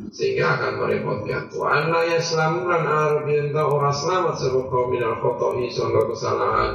sehingga 0.08 0.58
akan 0.58 0.72
merepotkan. 0.82 1.46
Wa 1.54 1.78
anna 1.78 2.02
yaslamu 2.10 2.66
lan 2.66 2.84
arbiyan 2.90 3.54
ta 3.54 3.62
ora 3.70 3.94
selamat 3.94 4.34
sebab 4.40 4.66
kaum 4.66 4.90
minal 4.90 5.14
khoto'i 5.22 5.70
sangka 5.70 6.10
kesalahan 6.10 6.72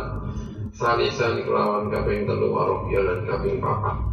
salisan 0.74 1.44
kelawan 1.44 1.92
kaping 1.92 2.24
telu 2.24 2.56
lan 2.56 3.20
kaping 3.28 3.60
papat. 3.60 4.13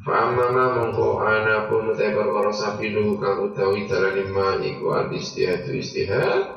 Fa'amana 0.00 0.64
mongko 0.80 1.20
ana 1.20 1.68
pun 1.68 1.92
te 1.92 2.08
perkara 2.08 2.48
sabilu 2.48 3.20
kang 3.20 3.52
utawi 3.52 3.84
dalane 3.84 4.24
ma 4.32 4.56
iku 4.56 4.96
al 4.96 5.12
istihad 5.12 5.68
istihad. 5.68 6.56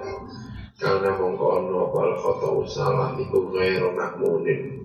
Karena 0.80 1.12
mongko 1.20 1.46
ono 1.60 1.92
wal 1.92 2.16
khoto'u 2.16 2.64
salah 2.64 3.20
iku 3.20 3.52
ghairu 3.52 3.92
makmunin 3.92 4.84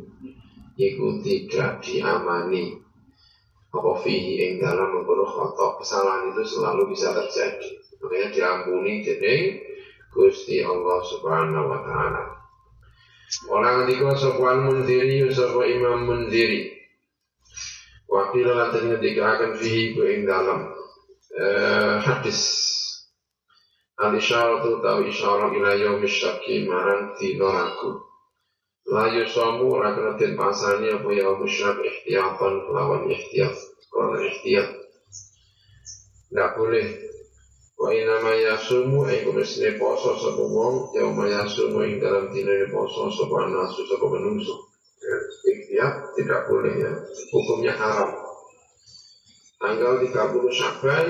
iku 0.79 1.23
tidak 1.23 1.83
diamani. 1.83 2.79
Apa 3.69 4.01
fihi 4.01 4.41
ing 4.49 4.53
dalam 4.65 4.97
mengkono 4.97 5.29
khotok 5.29 5.85
kesalahan 5.85 6.33
itu 6.33 6.41
selalu 6.41 6.89
bisa 6.97 7.13
terjadi. 7.13 7.69
Makanya 8.01 8.29
diampuni 8.33 9.05
jadi 9.05 9.61
Gusti 10.09 10.65
Allah 10.65 10.99
Subhanahu 11.05 11.67
wa 11.69 11.81
taala. 11.85 12.25
Orang 13.53 13.85
sopan 14.17 14.65
mundiri 14.65 15.29
sapa 15.29 15.69
imam 15.69 16.09
mundiri 16.09 16.78
Wakil 18.09 18.49
lantan 18.49 18.97
ketika 18.97 19.37
akan 19.37 19.51
fihi 19.61 19.93
ku 19.93 20.03
ing 20.09 20.25
dalam 20.25 20.73
eh, 21.37 21.97
hadis 22.01 22.41
Al 23.99 24.17
isyaratu 24.17 24.81
tau 24.81 25.05
isyarah 25.05 25.53
ila 25.53 25.77
yaumis 25.77 26.15
syaki 26.17 26.65
marang 26.65 27.19
tinoraku 27.21 28.09
La 28.89 29.05
yusamu 29.13 29.69
ora 29.69 29.93
pasani 30.17 30.89
apa 30.89 31.13
ya 31.13 31.37
musyrik 31.37 31.85
ihtiyatan 31.85 32.73
lawan 32.73 33.05
ihtiyat. 33.13 33.53
Karena 33.93 34.19
ihtiyat. 34.25 34.69
Tidak 36.33 36.51
boleh. 36.57 36.89
Wa 37.77 37.93
inama 37.93 38.33
yasumu 38.33 39.05
ay 39.05 39.29
kumisne 39.29 39.77
poso 39.77 40.17
sapa 40.17 40.41
wong 40.41 40.97
ya 40.97 41.05
ma 41.13 41.29
yasumu 41.29 41.85
ing 41.85 42.01
dalam 42.01 42.33
dina 42.33 42.65
poso 42.73 43.13
sapa 43.13 43.53
nasu 43.53 43.85
sapa 43.93 44.09
menungso. 44.09 44.68
Ya, 45.69 45.87
tidak 46.17 46.41
boleh 46.49 46.75
ya. 46.75 46.93
Hukumnya 47.33 47.73
haram. 47.77 48.13
Tanggal 49.59 49.93
30 50.05 50.55
Syaban 50.55 51.07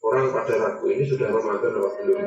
orang 0.00 0.26
pada 0.34 0.54
ragu 0.58 0.86
ini 0.90 1.04
sudah 1.06 1.28
Ramadan 1.30 1.70
atau 1.70 1.92
belum? 2.02 2.20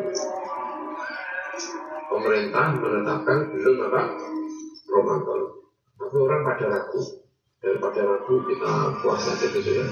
Pemerintah 2.08 2.66
menetapkan 2.78 3.38
belum 3.52 3.76
apa? 3.90 4.02
Ramadan. 4.88 5.42
Tapi 6.00 6.16
orang 6.20 6.42
pada 6.46 6.66
ragu. 6.70 7.02
Daripada 7.64 8.02
ragu 8.04 8.36
kita 8.44 8.72
puasa 9.02 9.30
aja 9.34 9.48
besok 9.50 9.74
ya. 9.74 9.86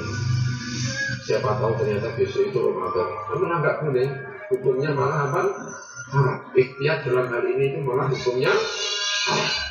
Siapa 1.24 1.50
tahu 1.56 1.72
ternyata 1.82 2.14
besok 2.20 2.52
itu 2.52 2.60
Ramadan. 2.62 3.10
Namun 3.32 3.50
enggak 3.58 3.78
boleh. 3.82 4.08
Hukumnya 4.52 4.90
malah 4.92 5.32
apa? 5.32 5.42
Haram. 6.12 6.38
Ikhtiar 6.52 7.08
dalam 7.08 7.32
hal 7.32 7.44
ini 7.48 7.76
itu 7.76 7.80
malah 7.84 8.12
hukumnya 8.12 8.52
haram. 8.52 9.71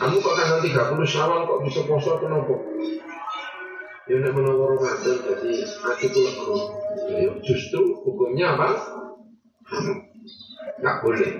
Kamu 0.00 0.16
kok 0.20 0.34
tanggal 0.40 0.58
30 0.64 1.04
Syawal 1.04 1.44
kok 1.44 1.60
bisa 1.68 1.80
atau 1.84 2.28
nopo? 2.28 2.54
Ya 4.04 4.20
nek 4.20 4.36
menawa 4.36 4.76
Ramadan 4.76 5.16
jadi 5.16 5.64
hati 5.64 6.06
pula 6.12 6.60
Ya 7.08 7.32
justru 7.40 8.04
hukumnya 8.04 8.52
apa? 8.52 8.68
Enggak 10.76 10.96
boleh. 11.00 11.32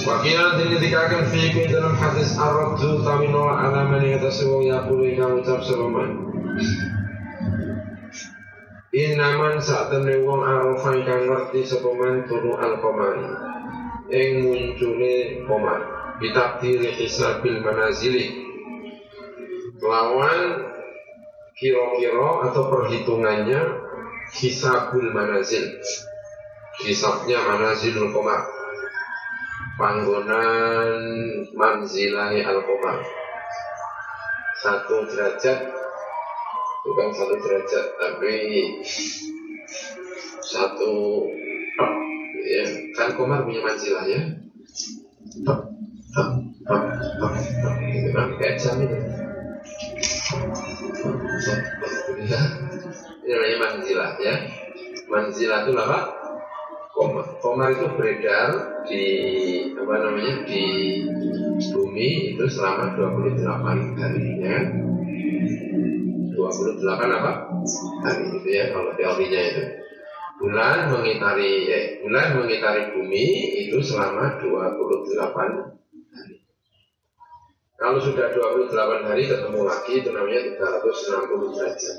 Wakila 0.00 0.58
akan 0.58 1.22
fiikum 1.30 1.70
dalam 1.70 1.94
hadis 1.94 2.34
Ar-Raddu 2.34 3.06
tamino 3.06 3.46
ala 3.46 3.86
man 3.86 4.02
yatasiwu 4.02 4.66
yaqulu 4.66 5.06
ika 5.06 5.26
ucap 5.38 5.62
sepaman 5.62 6.10
Inaman 8.90 9.62
saat 9.62 9.94
temen 9.94 10.26
wong 10.26 10.42
arafa 10.42 10.98
ingkang 10.98 11.30
ngerti 11.30 11.62
sepaman 11.62 12.26
tunu 12.26 12.58
al-qamari 12.58 13.22
Ing 14.10 14.30
muncule 14.42 15.46
qamar 15.46 15.80
Bitakdiri 16.20 16.92
hisabil 17.00 17.64
manazili. 17.64 18.26
Lawan 19.80 20.68
kira-kira 21.56 22.50
atau 22.52 22.68
perhitungannya 22.68 23.62
Hisabul 24.30 25.10
manazil. 25.10 25.80
Hisabnya 26.84 27.40
manazilul 27.42 28.12
qamar 28.12 28.60
panggonan 29.80 30.92
manzilahi 31.56 32.44
al-qamar 32.44 33.00
satu 34.60 35.08
derajat 35.08 35.72
bukan 36.84 37.08
satu 37.16 37.34
derajat 37.40 37.86
tapi 37.96 38.36
satu 40.44 40.92
ya 42.50 42.64
kan 42.98 43.14
komar 43.14 43.46
punya 43.46 43.62
manzilah 43.62 44.04
ya 44.10 44.20
itu 47.90 48.08
kan 48.10 48.26
kayak 48.42 48.58
jam 48.58 48.82
itu 48.82 48.98
ya 52.26 52.40
ini 53.22 53.30
namanya 53.30 53.56
manzilah 53.62 54.10
ya 54.18 54.34
manzilah 55.06 55.58
itu 55.62 55.72
apa 55.78 56.20
Komar. 57.00 57.38
Komar 57.40 57.72
itu 57.72 57.86
beredar 57.96 58.48
di 58.84 59.04
apa 59.72 59.94
namanya 60.04 60.44
di 60.44 60.64
bumi 61.72 62.36
itu 62.36 62.44
selama 62.50 62.92
28 62.92 63.40
hari 63.96 64.26
ya. 64.42 64.58
28 66.36 66.84
apa? 66.84 67.32
Hari 68.04 68.24
itu 68.36 68.48
ya 68.52 68.64
kalau 68.76 68.92
teorinya 69.00 69.40
itu. 69.40 69.62
Bulan 70.40 70.88
mengitari 70.88 71.68
eh, 71.68 71.84
bulan 72.00 72.40
mengitari 72.40 72.96
bumi 72.96 73.60
itu 73.68 73.76
selama 73.84 74.40
28 74.40 75.12
hari. 76.16 76.40
Kalau 77.76 78.00
sudah 78.00 78.32
28 78.32 79.04
hari 79.04 79.28
ketemu 79.28 79.60
lagi 79.68 80.00
itu 80.00 80.08
namanya 80.08 80.40
360 80.56 81.60
derajat. 81.60 81.98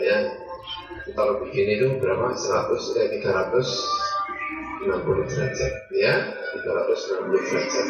Ya, 0.00 0.32
kalau 1.16 1.40
bikin 1.44 1.68
itu 1.80 1.96
berapa? 1.96 2.36
100 2.36 3.00
eh 3.00 3.08
360 3.24 5.28
derajat 5.28 5.72
ya 5.92 6.32
360 6.60 7.36
derajat 7.36 7.86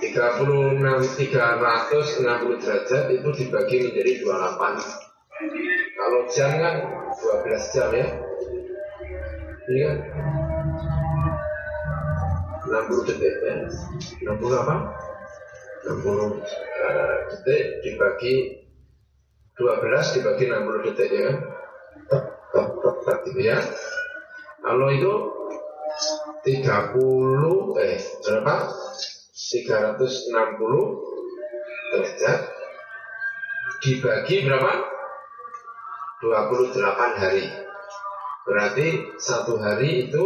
36 0.00 0.80
360 0.80 2.62
derajat 2.64 3.04
itu 3.12 3.28
dibagi 3.44 3.76
menjadi 3.84 4.12
28 4.24 5.07
kalau 5.38 6.26
jam 6.34 6.50
kan 6.58 6.82
12 7.14 7.74
jam 7.74 7.94
ya. 7.94 8.08
Kan 9.70 9.96
60 12.66 13.06
detik 13.06 13.34
ya. 13.46 13.54
60 14.34 14.34
apa? 14.34 14.76
60 15.86 15.94
uh, 15.94 16.26
eh, 16.26 17.16
detik 17.30 17.86
dibagi 17.86 18.34
12 19.54 20.14
dibagi 20.18 20.44
60 20.50 20.86
detik 20.90 21.08
ya 21.14 21.22
kan. 21.30 21.38
Gitu 23.22 23.38
ya. 23.38 23.62
Kalau 24.58 24.90
itu 24.90 25.14
30 26.42 27.78
eh 27.78 28.02
berapa? 28.26 28.56
360 29.38 30.34
derajat 31.94 32.38
dibagi 33.86 34.36
berapa? 34.42 34.97
28 36.18 37.22
hari. 37.22 37.46
Berarti 38.42 38.86
satu 39.22 39.60
hari 39.62 40.08
itu 40.08 40.24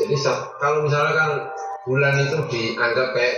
jadi 0.00 0.16
kalau 0.56 0.88
misalkan 0.88 1.52
bulan 1.84 2.16
itu 2.24 2.40
dianggap 2.48 3.12
kayak 3.12 3.36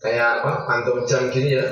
kayak 0.00 0.40
apa 0.40 0.64
kantung 0.66 1.04
jam 1.06 1.28
gini 1.30 1.60
ya. 1.60 1.66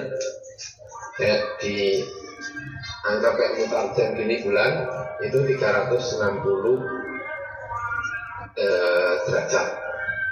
Kayak 1.19 1.59
dianggap 1.65 3.33
kayak 3.35 3.53
mutar 3.59 3.85
jam 3.97 4.09
gini 4.15 4.45
bulan 4.47 4.85
itu 5.25 5.39
360 5.43 5.59
eh, 8.63 9.13
derajat. 9.27 9.67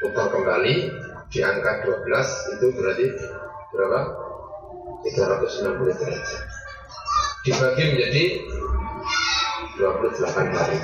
Putar 0.02 0.26
kembali 0.34 0.74
di 1.30 1.38
angka 1.40 1.82
12 1.82 2.54
itu 2.58 2.66
berarti 2.74 3.06
berapa? 3.72 4.00
360 5.02 5.98
derajat 5.98 6.61
dibagi 7.42 7.82
menjadi 7.90 8.24
28 9.78 10.54
hari. 10.54 10.78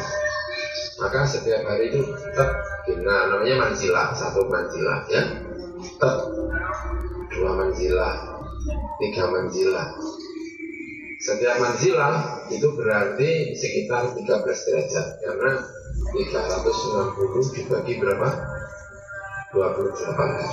Maka 0.99 1.21
setiap 1.31 1.63
hari 1.63 1.95
itu 1.95 2.03
tetap 2.03 2.51
nah, 3.07 3.31
namanya 3.31 3.71
manzilah, 3.71 4.11
satu 4.19 4.51
manzilah 4.51 5.07
ya. 5.07 5.23
Tetap 5.79 6.15
dua 7.31 7.51
manzilah, 7.55 8.15
tiga 8.99 9.25
manzilah. 9.31 9.89
Setiap 11.23 11.63
manzilah 11.63 12.47
itu 12.51 12.67
berarti 12.75 13.55
sekitar 13.55 14.11
13 14.19 14.27
derajat 14.43 15.07
karena 15.23 15.51
360 16.15 17.55
dibagi 17.55 17.95
berapa? 18.03 18.29
28 19.55 19.95
hari. 20.19 20.47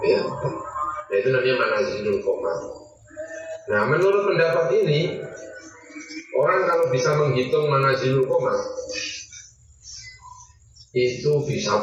Ya. 0.00 0.24
Nah 0.24 1.16
itu 1.20 1.28
namanya 1.28 1.54
manazilul 1.60 2.24
koma. 2.24 2.54
Nah 3.68 3.84
menurut 3.84 4.32
pendapat 4.32 4.66
ini 4.80 5.20
Orang 6.38 6.60
kalau 6.68 6.86
bisa 6.94 7.10
menghitung 7.18 7.66
mana 7.66 7.94
koma 7.98 8.54
itu 10.90 11.32
bisa 11.46 11.74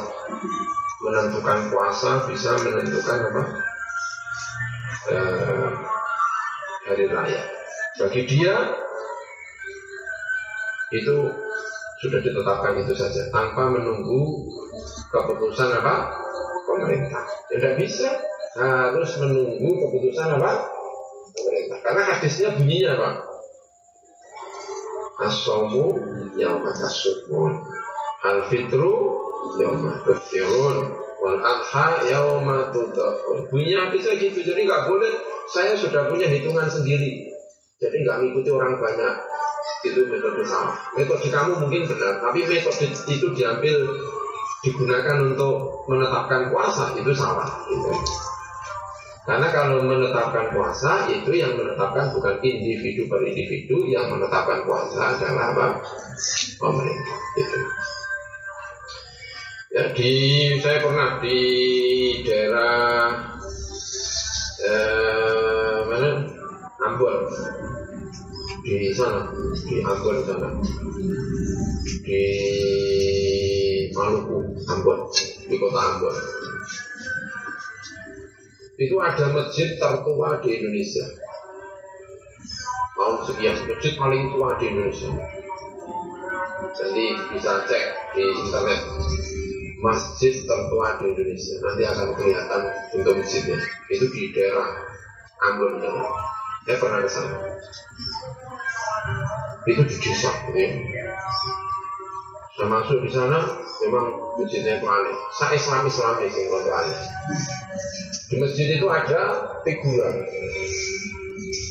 menentukan 0.99 1.71
puasa, 1.71 2.27
bisa 2.27 2.59
menentukan 2.59 3.17
apa 3.31 3.43
eh, 5.11 5.69
hari 6.87 7.05
raya. 7.07 7.43
Bagi 7.97 8.21
dia 8.27 8.55
itu 10.91 11.15
sudah 12.03 12.19
ditetapkan 12.21 12.79
itu 12.83 12.93
saja 12.95 13.31
tanpa 13.31 13.67
menunggu 13.71 14.47
keputusan 15.11 15.71
apa 15.83 16.11
pemerintah. 16.67 17.23
Tidak 17.51 17.73
bisa 17.79 18.11
harus 18.59 19.11
menunggu 19.23 19.69
keputusan 19.87 20.35
apa 20.35 20.51
pemerintah. 21.31 21.77
Karena 21.83 22.01
hadisnya 22.11 22.49
bunyinya 22.59 22.91
apa? 22.99 23.09
Asomu 25.17 25.97
yauma 26.37 26.69
tasukun 26.73 27.57
Al 28.21 28.45
fitru 28.49 29.17
yauma 29.57 29.97
tuftirun 30.05 30.77
Wal 31.17 31.39
adha 31.41 32.05
yauma 32.05 32.69
tudafun. 32.69 33.49
Punya 33.49 33.89
bisa 33.89 34.13
gitu 34.21 34.45
Jadi 34.45 34.69
nggak 34.69 34.85
boleh. 34.85 35.09
Saya 35.49 35.73
sudah 35.73 36.05
punya 36.13 36.29
hitungan 36.29 36.69
sendiri. 36.69 37.33
Jadi 37.81 37.95
nggak 38.05 38.17
ngikuti 38.21 38.49
orang 38.53 38.77
banyak. 38.77 39.13
Itu 39.85 40.09
metode 40.09 40.41
salah 40.41 40.73
Metode 40.97 41.29
kamu 41.29 41.53
mungkin 41.61 41.85
benar 41.85 42.17
Tapi 42.17 42.49
metode 42.49 42.85
itu 42.89 43.27
diambil 43.37 43.77
Digunakan 44.65 45.17
untuk 45.21 45.85
menetapkan 45.85 46.49
puasa 46.49 46.97
Itu 46.97 47.13
salah 47.13 47.45
gitu. 47.69 47.93
Karena 49.27 49.51
kalau 49.51 49.83
menetapkan 49.83 50.55
puasa 50.55 51.11
itu 51.11 51.35
yang 51.35 51.59
menetapkan 51.59 52.15
bukan 52.15 52.39
individu 52.39 53.11
per 53.11 53.27
individu, 53.27 53.83
yang 53.91 54.07
menetapkan 54.07 54.63
puasa 54.63 55.19
adalah 55.19 55.51
apa? 55.51 55.65
Pemerintah. 56.55 57.17
Itu. 57.35 57.59
Ya 59.67 59.83
saya 60.63 60.79
pernah 60.79 61.19
di 61.19 61.39
daerah 62.23 63.19
eh, 64.63 65.79
mana 65.91 66.11
Ambon 66.87 67.27
di 68.63 68.95
sana 68.95 69.27
di 69.53 69.83
Ambon 69.83 70.17
sana 70.23 70.49
di 72.01 72.23
Maluku 73.91 74.39
Ambon 74.71 74.99
di 75.45 75.55
kota 75.59 75.81
Ambon 75.83 76.15
itu 78.77 78.95
ada 79.01 79.33
masjid 79.33 79.73
tertua 79.81 80.37
di 80.45 80.49
Indonesia. 80.61 81.05
Tahun 82.93 83.17
sekian, 83.25 83.57
masjid 83.65 83.93
paling 83.97 84.33
tua 84.33 84.53
di 84.61 84.65
Indonesia. 84.69 85.09
Jadi 86.77 87.05
bisa 87.33 87.65
cek 87.65 87.85
di 88.13 88.21
internet 88.21 88.79
masjid 89.81 90.33
tertua 90.45 91.01
di 91.01 91.05
Indonesia. 91.09 91.55
Nanti 91.61 91.83
akan 91.89 92.07
kelihatan 92.21 92.61
untuk 93.01 93.13
masjidnya. 93.17 93.57
Itu 93.89 94.05
di 94.13 94.29
daerah 94.33 94.69
Ambon. 95.49 95.81
Saya 96.65 96.77
pernah 96.77 96.99
ke 97.01 97.09
sana. 97.09 97.37
Itu 99.65 99.81
di 99.89 99.95
desa. 99.97 100.31
Ya. 100.53 100.69
Saya 102.57 102.67
masuk 102.73 103.05
di 103.05 103.09
sana, 103.13 103.37
memang 103.85 104.05
masjidnya 104.37 104.81
itu 104.81 104.85
aneh. 104.89 105.17
Saya 105.37 105.57
Islam 105.57 105.85
Islam 105.85 106.13
sih 106.25 106.45
kalau 106.49 106.73
aneh. 106.73 106.99
Di 108.27 108.35
masjid 108.43 108.75
itu 108.75 108.87
ada 108.91 109.55
figura. 109.63 110.11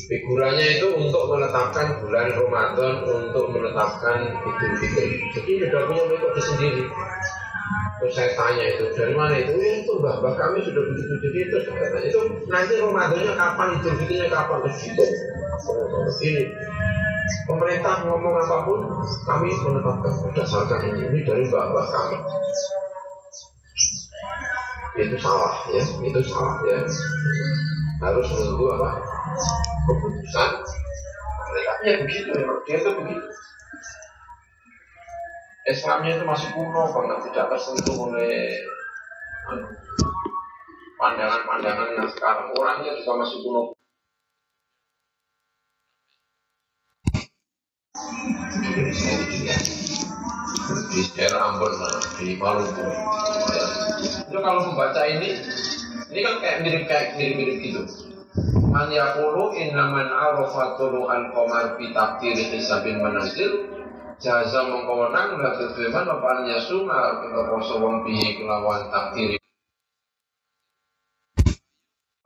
Figuranya 0.09 0.65
itu 0.79 0.87
untuk 0.97 1.29
menetapkan 1.29 2.01
bulan 2.01 2.33
Ramadan, 2.33 2.93
untuk 3.05 3.53
menetapkan 3.53 4.33
Idul 4.41 4.73
Fitri. 4.81 5.21
Jadi 5.37 5.51
sudah 5.61 5.81
punya 5.85 6.03
metode 6.09 6.41
sendiri. 6.41 6.83
Terus 7.97 8.13
saya 8.13 8.29
tanya 8.33 8.63
itu 8.73 8.89
dari 8.97 9.13
mana 9.13 9.37
itu? 9.37 9.53
Ya 9.57 9.85
itu 9.85 9.91
mbah 10.01 10.21
kami 10.21 10.61
sudah 10.65 10.81
begitu 10.85 11.13
jadi 11.17 11.37
itu 11.49 11.57
tanya 11.65 11.99
itu 12.01 12.19
nanti 12.49 12.73
Ramadannya 12.81 13.33
kapan, 13.37 13.67
Idul 13.77 13.93
Fitrinya 14.01 14.27
kapan 14.33 14.57
terus 14.65 14.77
gitu. 14.81 15.05
Ini 16.25 16.43
pemerintah 17.45 18.01
ngomong 18.01 18.33
apa 18.33 18.57
pun 18.65 18.79
kami 19.29 19.49
menetapkan 19.53 20.13
berdasarkan 20.25 20.79
ini, 20.89 21.01
ini 21.05 21.19
dari 21.21 21.43
mbah-mbah 21.51 21.85
kami 21.85 22.17
itu 25.05 25.17
salah 25.21 25.53
ya. 25.69 25.83
Itu 25.83 26.21
salah 26.25 26.57
ya. 26.65 26.79
Harus 28.01 28.27
menunggu 28.33 28.65
apa? 28.77 28.89
Keputusan. 29.85 30.51
Mereka 31.47 31.73
ya 31.85 31.93
begitu 32.01 32.29
ya. 32.33 32.45
Dia 32.65 32.77
itu 32.81 32.91
begitu. 32.97 33.27
Islamnya 35.67 36.15
itu 36.15 36.23
masih 36.23 36.49
kuno 36.55 36.95
banget 36.95 37.27
tidak 37.27 37.51
tersentuh 37.51 38.07
oleh 38.07 38.55
anu, 39.51 39.67
pandangan-pandangan 40.95 41.89
yang 41.99 42.09
sekarang. 42.15 42.55
Orangnya 42.55 42.95
juga 43.03 43.11
masih 43.19 43.37
kuno. 43.43 43.75
Di 50.87 51.01
daerah 51.13 51.51
Ambon 51.51 51.73
di 52.17 52.33
Maluku 52.39 52.87
itu 54.27 54.37
kalau 54.43 54.61
membaca 54.67 55.01
ini 55.07 55.39
ini 56.11 56.19
kan 56.19 56.35
kayak 56.43 56.57
mirip 56.67 56.83
kayak 56.91 57.15
mirip 57.15 57.35
mirip 57.39 57.57
gitu. 57.63 57.81
Man 58.67 58.91
yaqulu 58.91 59.55
inna 59.55 59.87
man 59.87 60.11
arafa 60.11 60.75
tulu'an 60.75 61.31
qamar 61.31 61.79
bi 61.79 61.95
taqdiri 61.95 62.51
hisabin 62.51 62.99
manazil 62.99 63.71
jaza 64.19 64.67
mengkawenang 64.67 65.39
la 65.39 65.55
teteman 65.55 66.05
apa 66.11 66.27
an 66.27 66.39
yasuma 66.51 67.23
kita 67.23 67.41
poso 67.47 67.79
wong 67.79 68.03
piye 68.03 68.37
kelawan 68.37 68.91
takdiri 68.91 69.39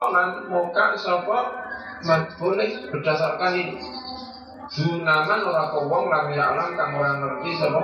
Lan 0.02 0.50
muka 0.50 0.98
sapa? 0.98 1.40
Boleh 2.42 2.90
berdasarkan 2.90 3.54
ini. 3.54 3.78
Dunaman 4.74 5.46
orang 5.46 5.70
kowong 5.78 6.10
lam 6.10 6.28
ya'lam 6.34 6.74
kang 6.74 6.98
orang 6.98 7.22
ngerti 7.22 7.52
sapa 7.62 7.80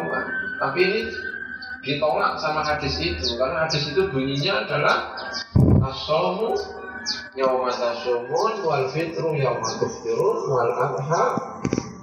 Tapi 0.57 0.79
ini 0.81 1.01
ditolak 1.87 2.35
sama 2.43 2.61
hadis 2.67 2.99
itu. 2.99 3.39
Karena 3.39 3.63
hadis 3.65 3.87
itu 3.87 4.11
bunyinya 4.11 4.67
adalah 4.67 4.97
asomu 5.87 6.59
yauma 7.39 7.71
tasumun 7.71 8.53
wal 8.67 8.85
fitru 8.91 9.31
yauma 9.39 9.69
tuftirun 9.79 10.37
wal 10.51 10.71
adha 10.75 11.25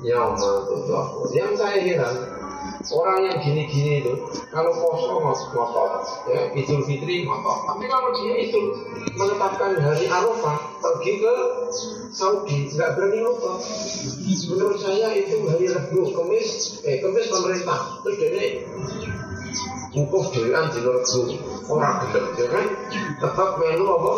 yauma 0.01 0.51
tudhahun. 0.65 1.29
Yang 1.37 1.53
saya 1.61 1.79
heran 1.85 2.17
orang 2.93 3.19
yang 3.25 3.37
gini-gini 3.41 4.05
itu 4.05 4.13
kalau 4.53 4.73
poso 4.77 5.25
ngotot 5.25 6.05
ya 6.29 6.53
Idul 6.53 6.85
Fitri 6.85 7.25
ngotot 7.25 7.65
tapi 7.65 7.85
kalau 7.89 8.13
dia 8.13 8.35
itu 8.45 8.61
menetapkan 9.17 9.81
hari 9.81 10.05
Arafah 10.05 10.59
pergi 10.85 11.13
ke 11.25 11.35
Saudi 12.13 12.69
nggak 12.69 12.93
berani 12.99 13.25
ngotot 13.25 13.59
menurut 14.53 14.79
saya 14.81 15.17
itu 15.17 15.49
hari 15.49 15.73
Rabu 15.73 16.13
Kamis 16.13 16.81
eh 16.85 17.01
Kamis 17.01 17.27
pemerintah. 17.33 17.81
Terus 18.05 18.17
dia 18.21 18.31
wukuf 19.95 20.35
dewan 20.35 20.67
di 20.75 20.81
Rebu 20.83 21.21
orang 21.71 22.03
gelem 22.11 22.27
ya 22.35 22.47
kan? 22.51 22.67
Tetap 23.23 23.51
melu 23.63 23.87
apa? 23.87 24.15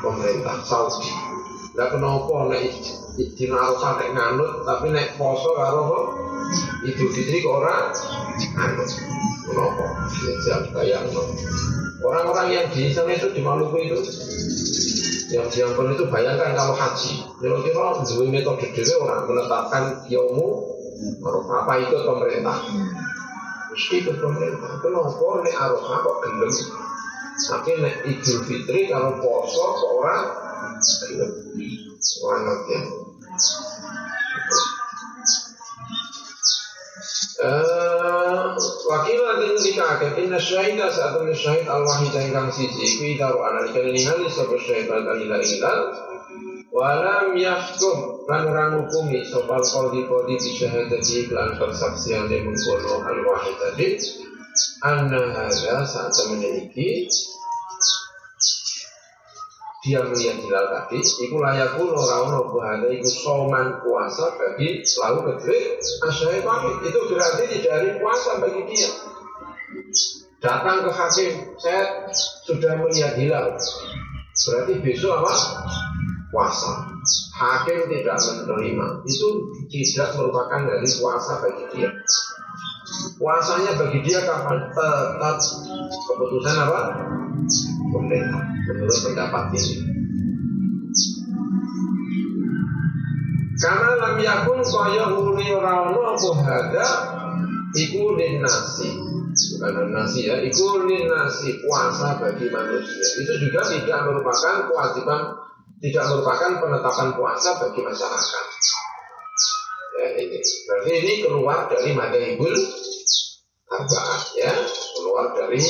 Pemerintah 0.00 0.56
Saudi. 0.64 1.12
Lah 1.76 1.92
kenapa 1.92 2.48
nek 2.48 2.64
dina 3.36 3.56
Arafah 3.60 3.92
nek 4.00 4.10
nganut 4.16 4.52
tapi 4.64 4.86
nek 4.92 5.20
poso 5.20 5.52
karo 5.56 5.82
Idul 6.88 7.10
Fitri 7.12 7.44
kok 7.44 7.52
ora 7.52 7.92
nganut. 8.56 8.88
Kenapa? 9.46 9.84
Ya 10.48 10.56
bayang 10.72 11.06
orang-orang 12.02 12.48
yang 12.52 12.66
di 12.72 12.92
sana 12.92 13.14
itu 13.14 13.30
di 13.32 13.40
Maluku 13.40 13.76
itu 13.82 13.98
yang 15.34 15.46
di 15.50 15.58
Ambon 15.58 15.92
itu 15.92 16.06
bayangkan 16.06 16.54
kalau 16.54 16.74
haji. 16.74 17.26
Kira-kira 17.42 17.98
dua 18.06 18.24
metode 18.30 18.66
dewe 18.72 18.94
orang 19.02 19.26
menetapkan 19.26 19.84
yaumu 20.06 20.76
apa 21.26 21.72
ikut 21.82 22.00
pemerintah 22.08 22.56
ke 23.76 24.12
pemerintah 24.16 24.80
kenapa 24.80 25.28
nek 25.44 25.54
Arafah 25.54 25.98
kok 26.00 26.16
gelem 26.24 26.52
tapi 27.36 27.70
nek 27.76 27.96
Idul 28.08 28.40
Fitri 28.48 28.88
kalau 28.88 29.20
poso 29.20 29.66
ora 30.00 30.16
gelem 30.80 31.32
ora 32.24 32.38
ngerti 32.40 32.76
Wakil 38.86 39.20
lagi 39.20 39.60
dikatakan 39.60 40.16
Inna 40.16 40.40
syahidah 40.40 40.88
saat 40.88 41.20
ini 41.20 41.36
syahid 41.36 41.68
al-wahid 41.68 42.16
yang 42.16 42.48
siji 42.48 42.80
Iku 42.80 43.04
idaru 43.12 43.44
analika 43.44 43.84
ini 43.84 44.00
halis 44.08 44.40
Sobat 44.40 44.56
syahid 44.64 44.88
al-ilah 44.88 45.44
ilah 45.44 45.76
Walam 46.74 47.38
yahkum 47.38 48.26
lan 48.26 48.42
ora 48.50 48.74
ngukumi 48.74 49.22
sopal 49.22 49.62
qadi 49.62 50.02
qadi 50.02 50.34
bi 50.34 50.50
syahadati 50.50 51.30
lan 51.30 51.54
persaksian 51.54 52.26
yang 52.26 52.42
mengkono 52.42 53.06
al 53.06 53.20
wahid 53.22 53.54
tadi 53.54 53.86
anna 54.82 55.30
hadza 55.30 55.86
saat 55.86 56.10
memiliki 56.26 57.06
dia 59.86 60.02
melihat 60.02 60.42
hilal 60.42 60.66
tadi 60.66 60.98
iku 60.98 61.38
layaku 61.38 61.86
ora 61.86 62.16
ono 62.26 62.40
bahada 62.50 62.90
iku 62.90 63.06
soman 63.14 63.78
puasa 63.86 64.34
bagi 64.34 64.82
lalu 64.82 65.18
kedua 65.22 65.58
asyai 66.10 66.42
pamit 66.42 66.82
itu 66.82 67.00
berarti 67.06 67.42
tidak 67.46 67.72
hari 67.78 67.90
puasa 68.02 68.42
bagi 68.42 68.62
dia. 68.74 68.90
Datang 70.42 70.82
ke 70.82 70.90
hakim 70.90 71.32
saya 71.62 72.10
sudah 72.42 72.74
melihat 72.82 73.14
hilal. 73.14 73.54
Berarti 74.36 74.72
besok 74.82 75.22
apa 75.22 75.34
puasa. 76.36 76.84
Hakim 77.32 77.88
tidak 77.88 78.20
menerima 78.20 78.86
itu 79.08 79.28
tidak 79.72 80.12
merupakan 80.20 80.68
dari 80.68 80.88
puasa 81.00 81.40
bagi 81.40 81.64
dia. 81.72 81.88
Puasanya 83.16 83.72
bagi 83.80 84.04
dia 84.04 84.20
kapan 84.20 84.68
tetap 84.68 85.36
keputusan 85.88 86.56
apa? 86.60 86.80
Pemerintah 87.88 88.44
menurut 88.68 88.98
pendapat 89.00 89.44
ini. 89.56 89.76
Karena 93.56 93.90
lam 93.96 94.16
yakun 94.20 94.60
kaya 94.60 95.04
uli 95.16 95.48
rano 95.56 96.12
buhada 96.20 96.88
iku 97.72 98.12
nasi 98.16 98.92
bukan 99.56 99.92
nasi 99.92 100.28
ya 100.28 100.36
iku 100.44 100.84
nasi 100.84 101.64
puasa 101.64 102.20
bagi 102.20 102.52
manusia 102.52 103.24
itu 103.24 103.32
juga 103.48 103.64
tidak 103.68 104.00
merupakan 104.12 104.68
kewajiban 104.68 105.45
tidak 105.80 106.04
merupakan 106.08 106.50
penetapan 106.56 107.08
puasa 107.12 107.60
bagi 107.60 107.80
masyarakat. 107.84 108.44
Ya, 109.96 110.08
ini. 110.20 110.38
Berarti 110.40 110.92
ini 110.92 111.14
keluar 111.24 111.68
dari 111.68 111.90
madhabul 111.96 112.56
arba'ah 113.66 114.22
ya, 114.36 114.52
keluar 114.96 115.26
dari 115.36 115.60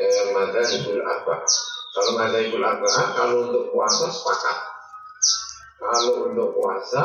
eh, 0.00 0.24
madhabul 0.36 1.00
arba'ah. 1.00 1.52
Kalau 1.90 2.12
madhabul 2.16 2.64
arba'ah 2.64 3.06
kalau 3.16 3.36
untuk 3.48 3.64
puasa 3.72 4.06
sepakat. 4.08 4.58
Kalau 5.80 6.28
untuk 6.28 6.48
puasa 6.52 7.04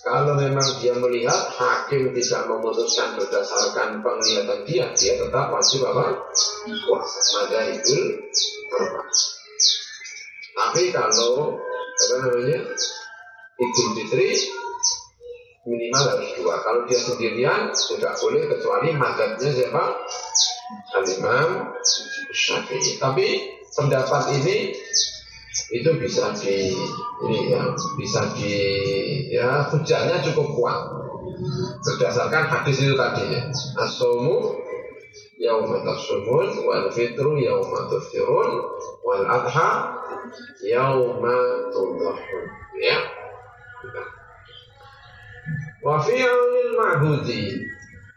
kalau 0.00 0.32
memang 0.36 0.64
dia 0.80 0.92
melihat 0.96 1.50
hakim 1.56 2.10
tidak 2.14 2.42
memutuskan 2.48 3.16
berdasarkan 3.16 4.00
penglihatan 4.00 4.60
dia, 4.64 4.86
dia 4.96 5.12
tetap 5.18 5.50
wajib 5.50 5.86
apa? 5.86 6.30
Puasa. 6.66 7.18
Madhabul 7.42 8.02
arba'ah. 8.74 9.39
Tapi 10.56 10.82
kalau 10.92 11.58
apa 12.00 12.14
namanya 12.24 12.60
Idul 13.60 13.88
Fitri 13.92 14.30
minimal 15.68 16.04
harus 16.16 16.30
dua. 16.40 16.54
Kalau 16.64 16.80
dia 16.88 17.00
sendirian 17.00 17.68
tidak 17.70 18.14
boleh 18.18 18.42
kecuali 18.48 18.88
madhabnya 18.96 19.50
siapa? 19.52 19.84
Al-Imam 20.96 21.76
Syafi'i. 22.32 22.96
Tapi 22.96 23.26
pendapat 23.76 24.22
ini 24.40 24.72
itu 25.70 25.90
bisa 25.98 26.30
di 26.38 26.74
ini 27.26 27.38
ya 27.50 27.62
bisa 27.98 28.22
di 28.38 28.54
ya 29.30 29.66
hujannya 29.66 30.22
cukup 30.30 30.48
kuat 30.54 30.80
berdasarkan 31.82 32.44
hadis 32.46 32.86
itu 32.86 32.94
tadi 32.94 33.34
ya 33.34 33.42
asomu 33.82 34.62
yauma 35.42 35.82
tasumun 35.82 36.66
wal 36.66 36.86
fitru 36.94 37.38
yauma 37.42 37.90
tuftirun 37.90 38.50
wal 39.02 39.24
adha 39.26 39.99
yauma 40.64 41.36
tudhahun 41.72 42.44
ya. 42.80 42.98
Wa 45.80 46.00
fi 46.04 46.14
yaumil 46.20 46.72
ma'budi. 46.76 47.44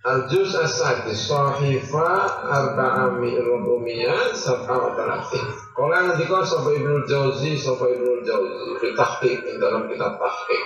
Al 0.04 0.28
juz 0.28 0.52
as-sadis 0.52 1.32
sahifa 1.32 2.28
arba'a 2.44 3.16
mi'rubumiyah 3.24 4.36
sab'a 4.36 4.76
wa 4.76 4.92
talatin 5.00 5.64
kalau 5.74 5.90
yang 5.90 6.14
dikau 6.14 6.46
sapa 6.46 6.70
Ibnu 6.70 7.10
Jauzi 7.10 7.58
sapa 7.58 7.90
Ibnu 7.90 8.22
Jauzi 8.22 9.32
di 9.42 9.54
dalam 9.58 9.90
kitab 9.90 10.22
tahqiq. 10.22 10.64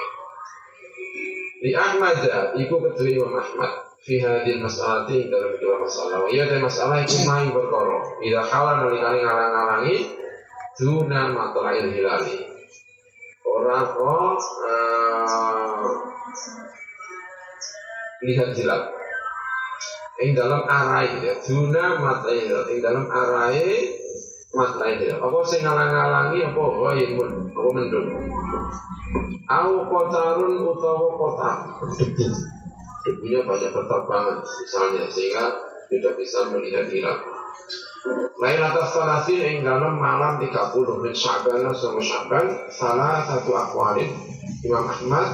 Di 1.64 1.72
Ahmad 1.74 2.20
iku 2.60 2.76
kedua 2.84 3.08
Imam 3.08 3.40
Ahmad 3.40 3.88
fi 4.04 4.20
hadil 4.20 4.60
mas'alati 4.60 5.32
dalam 5.32 5.56
dua 5.64 5.80
masalah. 5.80 6.28
Iya 6.28 6.52
dan 6.52 6.60
masalah 6.60 7.08
itu 7.08 7.24
main 7.24 7.56
berkoro. 7.56 8.20
Ida 8.20 8.44
kala 8.52 8.84
nalikani 8.84 9.24
ngalang-ngalangi 9.24 9.98
duna 10.78 11.34
matlail 11.34 11.90
hilali. 11.90 12.38
Orang 13.44 13.86
kok 13.98 14.38
uh, 14.70 15.86
lihat 18.22 18.54
hilal. 18.54 18.94
Ing 20.18 20.34
dalam 20.34 20.66
arai 20.66 21.22
ya, 21.22 21.34
duna 21.46 22.02
matlail, 22.02 22.70
ing 22.74 22.80
dalam 22.82 23.06
arai 23.10 23.94
matlail. 24.54 25.18
Apa 25.18 25.38
sing 25.46 25.62
ngalang-ngalangi 25.66 26.40
apa 26.46 26.62
ghaibun, 26.62 27.32
apa 27.54 27.70
mendung. 27.74 28.08
Au 29.48 29.72
kotarun 29.88 30.60
utawa 30.68 31.08
kota 31.16 31.52
debu 31.96 32.28
debunya 33.08 33.40
banyak 33.48 33.72
berterbangan 33.72 34.44
misalnya 34.44 35.08
sehingga 35.08 35.46
tidak 35.88 36.20
bisa 36.20 36.52
melihat 36.52 36.92
hilal. 36.92 37.18
Lain 38.38 38.62
atas 38.62 38.94
salasin 38.94 39.42
yang 39.42 39.58
dalam 39.66 39.98
malam 39.98 40.38
30 40.38 40.54
min 41.02 41.14
Syaban 41.18 41.74
sama 41.74 42.02
Syaban 42.02 42.46
salah 42.70 43.26
satu 43.26 43.52
akwalin 43.58 44.14
Imam 44.62 44.86
Ahmad 44.86 45.28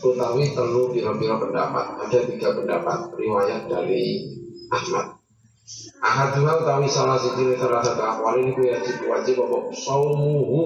utawi 0.00 0.56
telu 0.56 0.88
biro-biro 0.92 1.36
pendapat. 1.36 2.08
Ada 2.08 2.18
tiga 2.24 2.56
pendapat 2.56 3.12
riwayat 3.20 3.68
dari 3.68 4.32
Ahmad. 4.72 5.20
Ahad 6.00 6.34
dua 6.34 6.64
utawi 6.64 6.88
salah 6.88 7.20
satu 7.20 7.52
salah 7.60 7.84
satu 7.84 8.02
akwalin 8.02 8.56
itu 8.56 8.62
wajib 8.64 8.96
wajib 9.06 9.36
apa? 9.44 9.58
Saumuhu. 9.76 10.62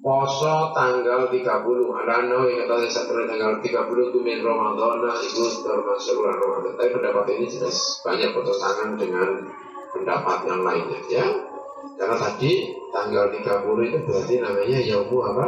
Poso 0.00 0.72
tanggal 0.72 1.28
30 1.28 1.44
alano 1.92 2.48
yang 2.48 2.64
kata 2.64 2.88
saya 2.88 3.20
tanggal 3.28 3.60
30 3.60 3.68
itu 3.84 4.18
min 4.24 4.40
Ramadan 4.40 5.12
itu 5.20 5.44
termasuk 5.60 6.16
bulan 6.16 6.40
Ramadan 6.40 6.72
tapi 6.80 6.90
pendapat 6.96 7.24
ini 7.36 7.44
jelas 7.44 8.00
banyak 8.00 8.32
bertentangan 8.32 8.96
dengan 8.96 9.28
pendapat 9.90 10.38
yang 10.46 10.60
lainnya 10.62 11.00
ya 11.10 11.26
karena 11.96 12.16
tadi 12.16 12.52
tanggal 12.92 13.32
30 13.32 13.88
itu 13.88 13.98
berarti 14.04 14.34
namanya 14.40 14.78
yaumu 14.84 15.18
apa 15.24 15.46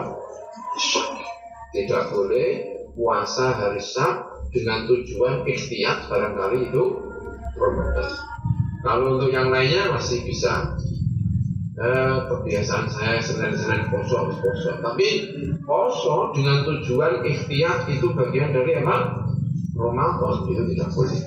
tidak 1.72 2.12
boleh 2.12 2.48
puasa 2.92 3.56
hari 3.56 3.80
Sab 3.80 4.28
dengan 4.52 4.84
tujuan 4.84 5.48
ikhtiar 5.48 6.08
barangkali 6.08 6.68
itu 6.68 6.82
Ramadan 7.56 8.12
kalau 8.82 9.16
untuk 9.16 9.30
yang 9.30 9.54
lainnya 9.54 9.94
masih 9.94 10.26
bisa 10.26 10.74
eh, 11.78 12.16
kebiasaan 12.26 12.90
saya 12.90 13.22
senin-senin 13.22 13.86
poso 13.94 14.26
harus 14.26 14.38
poso. 14.42 14.74
Tapi 14.82 15.08
poso 15.62 16.34
dengan 16.34 16.66
tujuan 16.66 17.22
ikhtiar 17.22 17.86
itu 17.86 18.10
bagian 18.10 18.50
dari 18.50 18.82
apa? 18.82 19.22
Ramadan 19.78 20.50
itu 20.50 20.62
tidak 20.74 20.90
boleh. 20.98 21.20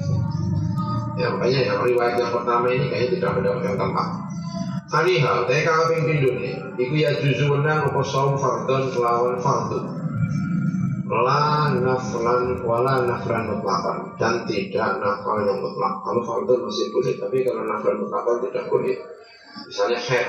Ya 1.16 1.32
makanya 1.32 1.61
yang 1.63 1.80
riwayat 1.80 2.16
yang 2.20 2.32
pertama 2.36 2.66
ini 2.72 2.86
kayaknya 2.91 3.09
tidak 3.16 3.32
mendapatkan 3.39 3.76
tempat. 3.80 4.07
Tadi 4.86 5.13
hal, 5.18 5.39
TK 5.49 5.66
kaping 5.66 6.01
nih, 6.05 6.53
iku 6.78 6.93
ya 6.93 7.11
juzuna 7.18 7.89
apa 7.89 8.01
saum 8.05 8.38
fardon 8.38 8.93
kelawan 8.93 9.36
fardun. 9.41 9.86
La 11.05 11.72
naflan 11.72 12.66
wala 12.66 13.07
naflan 13.07 13.47
mutlakan 13.49 14.13
dan 14.20 14.43
tidak 14.45 14.99
nafal 14.99 15.41
yang 15.41 15.57
mutlak. 15.63 16.03
Kalau 16.03 16.22
fardun 16.28 16.68
masih 16.68 16.91
boleh, 16.91 17.13
tapi 17.18 17.38
kalau 17.47 17.63
naflan 17.63 17.95
mutlakan 18.03 18.36
tidak 18.45 18.66
boleh 18.68 18.95
misalnya 19.63 19.99
head 20.03 20.28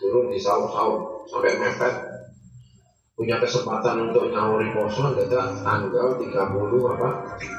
turun 0.00 0.32
di 0.32 0.38
sahur-sahur 0.40 1.26
sampai 1.28 1.58
mepet 1.60 1.94
punya 3.18 3.42
kesempatan 3.42 4.14
untuk 4.14 4.30
nyawuri 4.30 4.70
poso 4.70 5.10
ada 5.10 5.50
tanggal 5.66 6.14
30 6.22 6.38
apa 6.94 7.08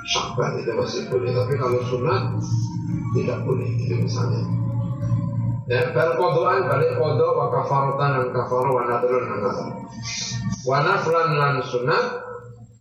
Syakban 0.07 0.55
itu 0.63 0.71
masih 0.71 1.01
boleh. 1.11 1.35
Tapi 1.35 1.53
kalau 1.59 1.83
sunat 1.83 2.39
tidak 3.11 3.43
boleh 3.43 3.67
itu 3.75 3.99
misalnya. 3.99 4.39
Dan 5.67 5.91
bal 5.91 6.15
kodoan 6.15 6.65
balik 6.65 6.95
kodo 6.95 7.27
wa 7.35 7.51
kafarotan 7.51 8.09
dan 8.17 8.27
kafaro 8.31 8.71
wa 8.71 8.87
nadrun 8.87 9.21
dan 9.21 9.39
nadrun 9.43 9.69
wa 10.65 10.77
naflan 10.81 11.29
lan 11.37 11.55
sunat 11.61 12.23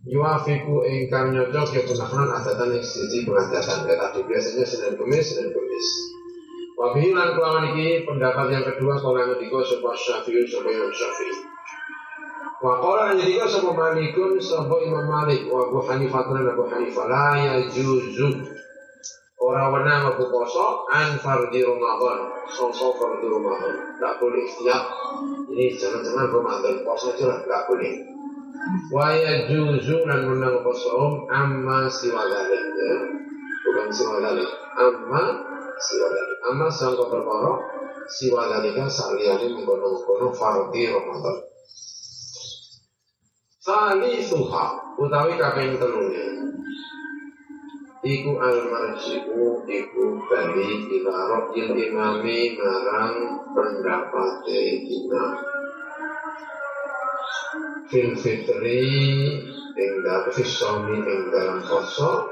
yuafiku 0.07 0.87
ingkang 0.87 1.35
nyocok 1.35 1.75
ya 1.75 1.81
punaflan 1.83 2.31
adatan 2.31 2.79
yang 2.79 2.81
sisi 2.81 3.27
pengadatan. 3.27 3.91
Ya 3.91 3.95
tadi 3.99 4.23
biasanya 4.23 4.63
Senin 4.63 4.95
Kemis 4.95 5.35
Senin 5.35 5.51
Kemis. 5.51 5.87
Wabihi 6.79 7.11
lan 7.11 7.35
kelawan 7.35 7.75
iki 7.75 8.07
pendapat 8.07 8.55
yang 8.55 8.63
kedua 8.63 8.95
kalau 8.95 9.19
yang 9.19 9.35
ketiga 9.35 9.67
sebuah 9.67 9.95
syafi'un 9.99 10.47
sebuah 10.47 10.87
syafi'i. 10.95 11.48
Wa 12.59 12.73
qala 12.83 13.15
yang 13.15 13.47
sebuah 13.47 13.71
malikun 13.71 14.35
sebuah 14.35 14.79
imam 14.83 15.05
malik 15.07 15.47
wa 15.47 15.67
abu 15.67 15.79
hanifah 15.87 16.27
dan 16.27 16.51
abu 16.51 16.67
hanifah 16.67 17.05
la 17.07 17.27
ya 17.39 17.53
juzu 17.71 18.59
Orang 19.39 19.71
wenang 19.71 20.11
aku 20.11 20.27
poso 20.27 20.83
an 20.91 21.15
fardi 21.23 21.63
Ramadan 21.63 22.27
songso 22.51 22.91
fardi 22.99 23.23
Ramadan 23.23 23.95
tak 23.95 24.19
boleh 24.19 24.43
setiap 24.43 24.83
ini 25.47 25.79
jangan-jangan 25.79 26.27
Ramadan 26.27 26.75
poso 26.83 27.15
aja 27.15 27.23
lah 27.31 27.39
tak 27.47 27.63
boleh 27.71 27.93
wa 28.91 29.07
ya 29.15 29.47
juzu 29.47 30.03
dan 30.03 30.27
menang 30.27 30.59
poso 30.59 31.23
amma 31.31 31.87
siwa 31.87 32.27
ya. 32.27 32.43
bukan 33.63 33.87
siwa 33.95 34.19
amma 34.75 35.23
siwadali. 35.79 36.33
Amma 36.51 36.67
sangka 36.71 37.07
perkara 37.07 37.51
siwadalika 38.07 38.85
saliyane 38.91 39.47
mengkono-kono 39.55 40.27
fardhi 40.35 40.91
Ramadan. 40.91 41.37
Sali 43.69 44.17
suha 44.25 44.97
utawi 44.97 45.37
kaping 45.37 45.77
telune 45.77 46.25
Iku 48.01 48.41
al 48.41 48.65
marji'u 48.65 49.61
iku 49.61 50.05
bali 50.25 50.89
ila 50.97 51.29
rojil 51.29 51.77
imami 51.77 52.57
marang 52.57 53.45
pendapate 53.53 54.89
imam 54.89 55.37
Fil 57.93 58.17
fitri 58.17 58.89
ing 59.77 59.91
dalam 60.01 60.33
fisomi 60.33 61.05
ing 61.05 61.29
dalam 61.29 61.61
poso. 61.61 62.25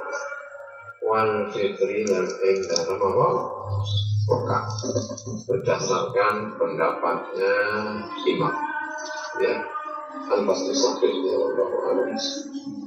Wal 1.06 1.54
fitri 1.54 2.02
dan 2.10 2.26
ing 2.42 2.58
dalam 2.66 2.98
apa? 2.98 3.30
Buka 4.26 4.60
berdasarkan 5.46 6.58
pendapatnya 6.58 7.56
imam. 8.26 8.56
Ya 9.38 9.77
al-basri 10.32 10.74
ya 10.74 11.36
Allah 11.38 12.87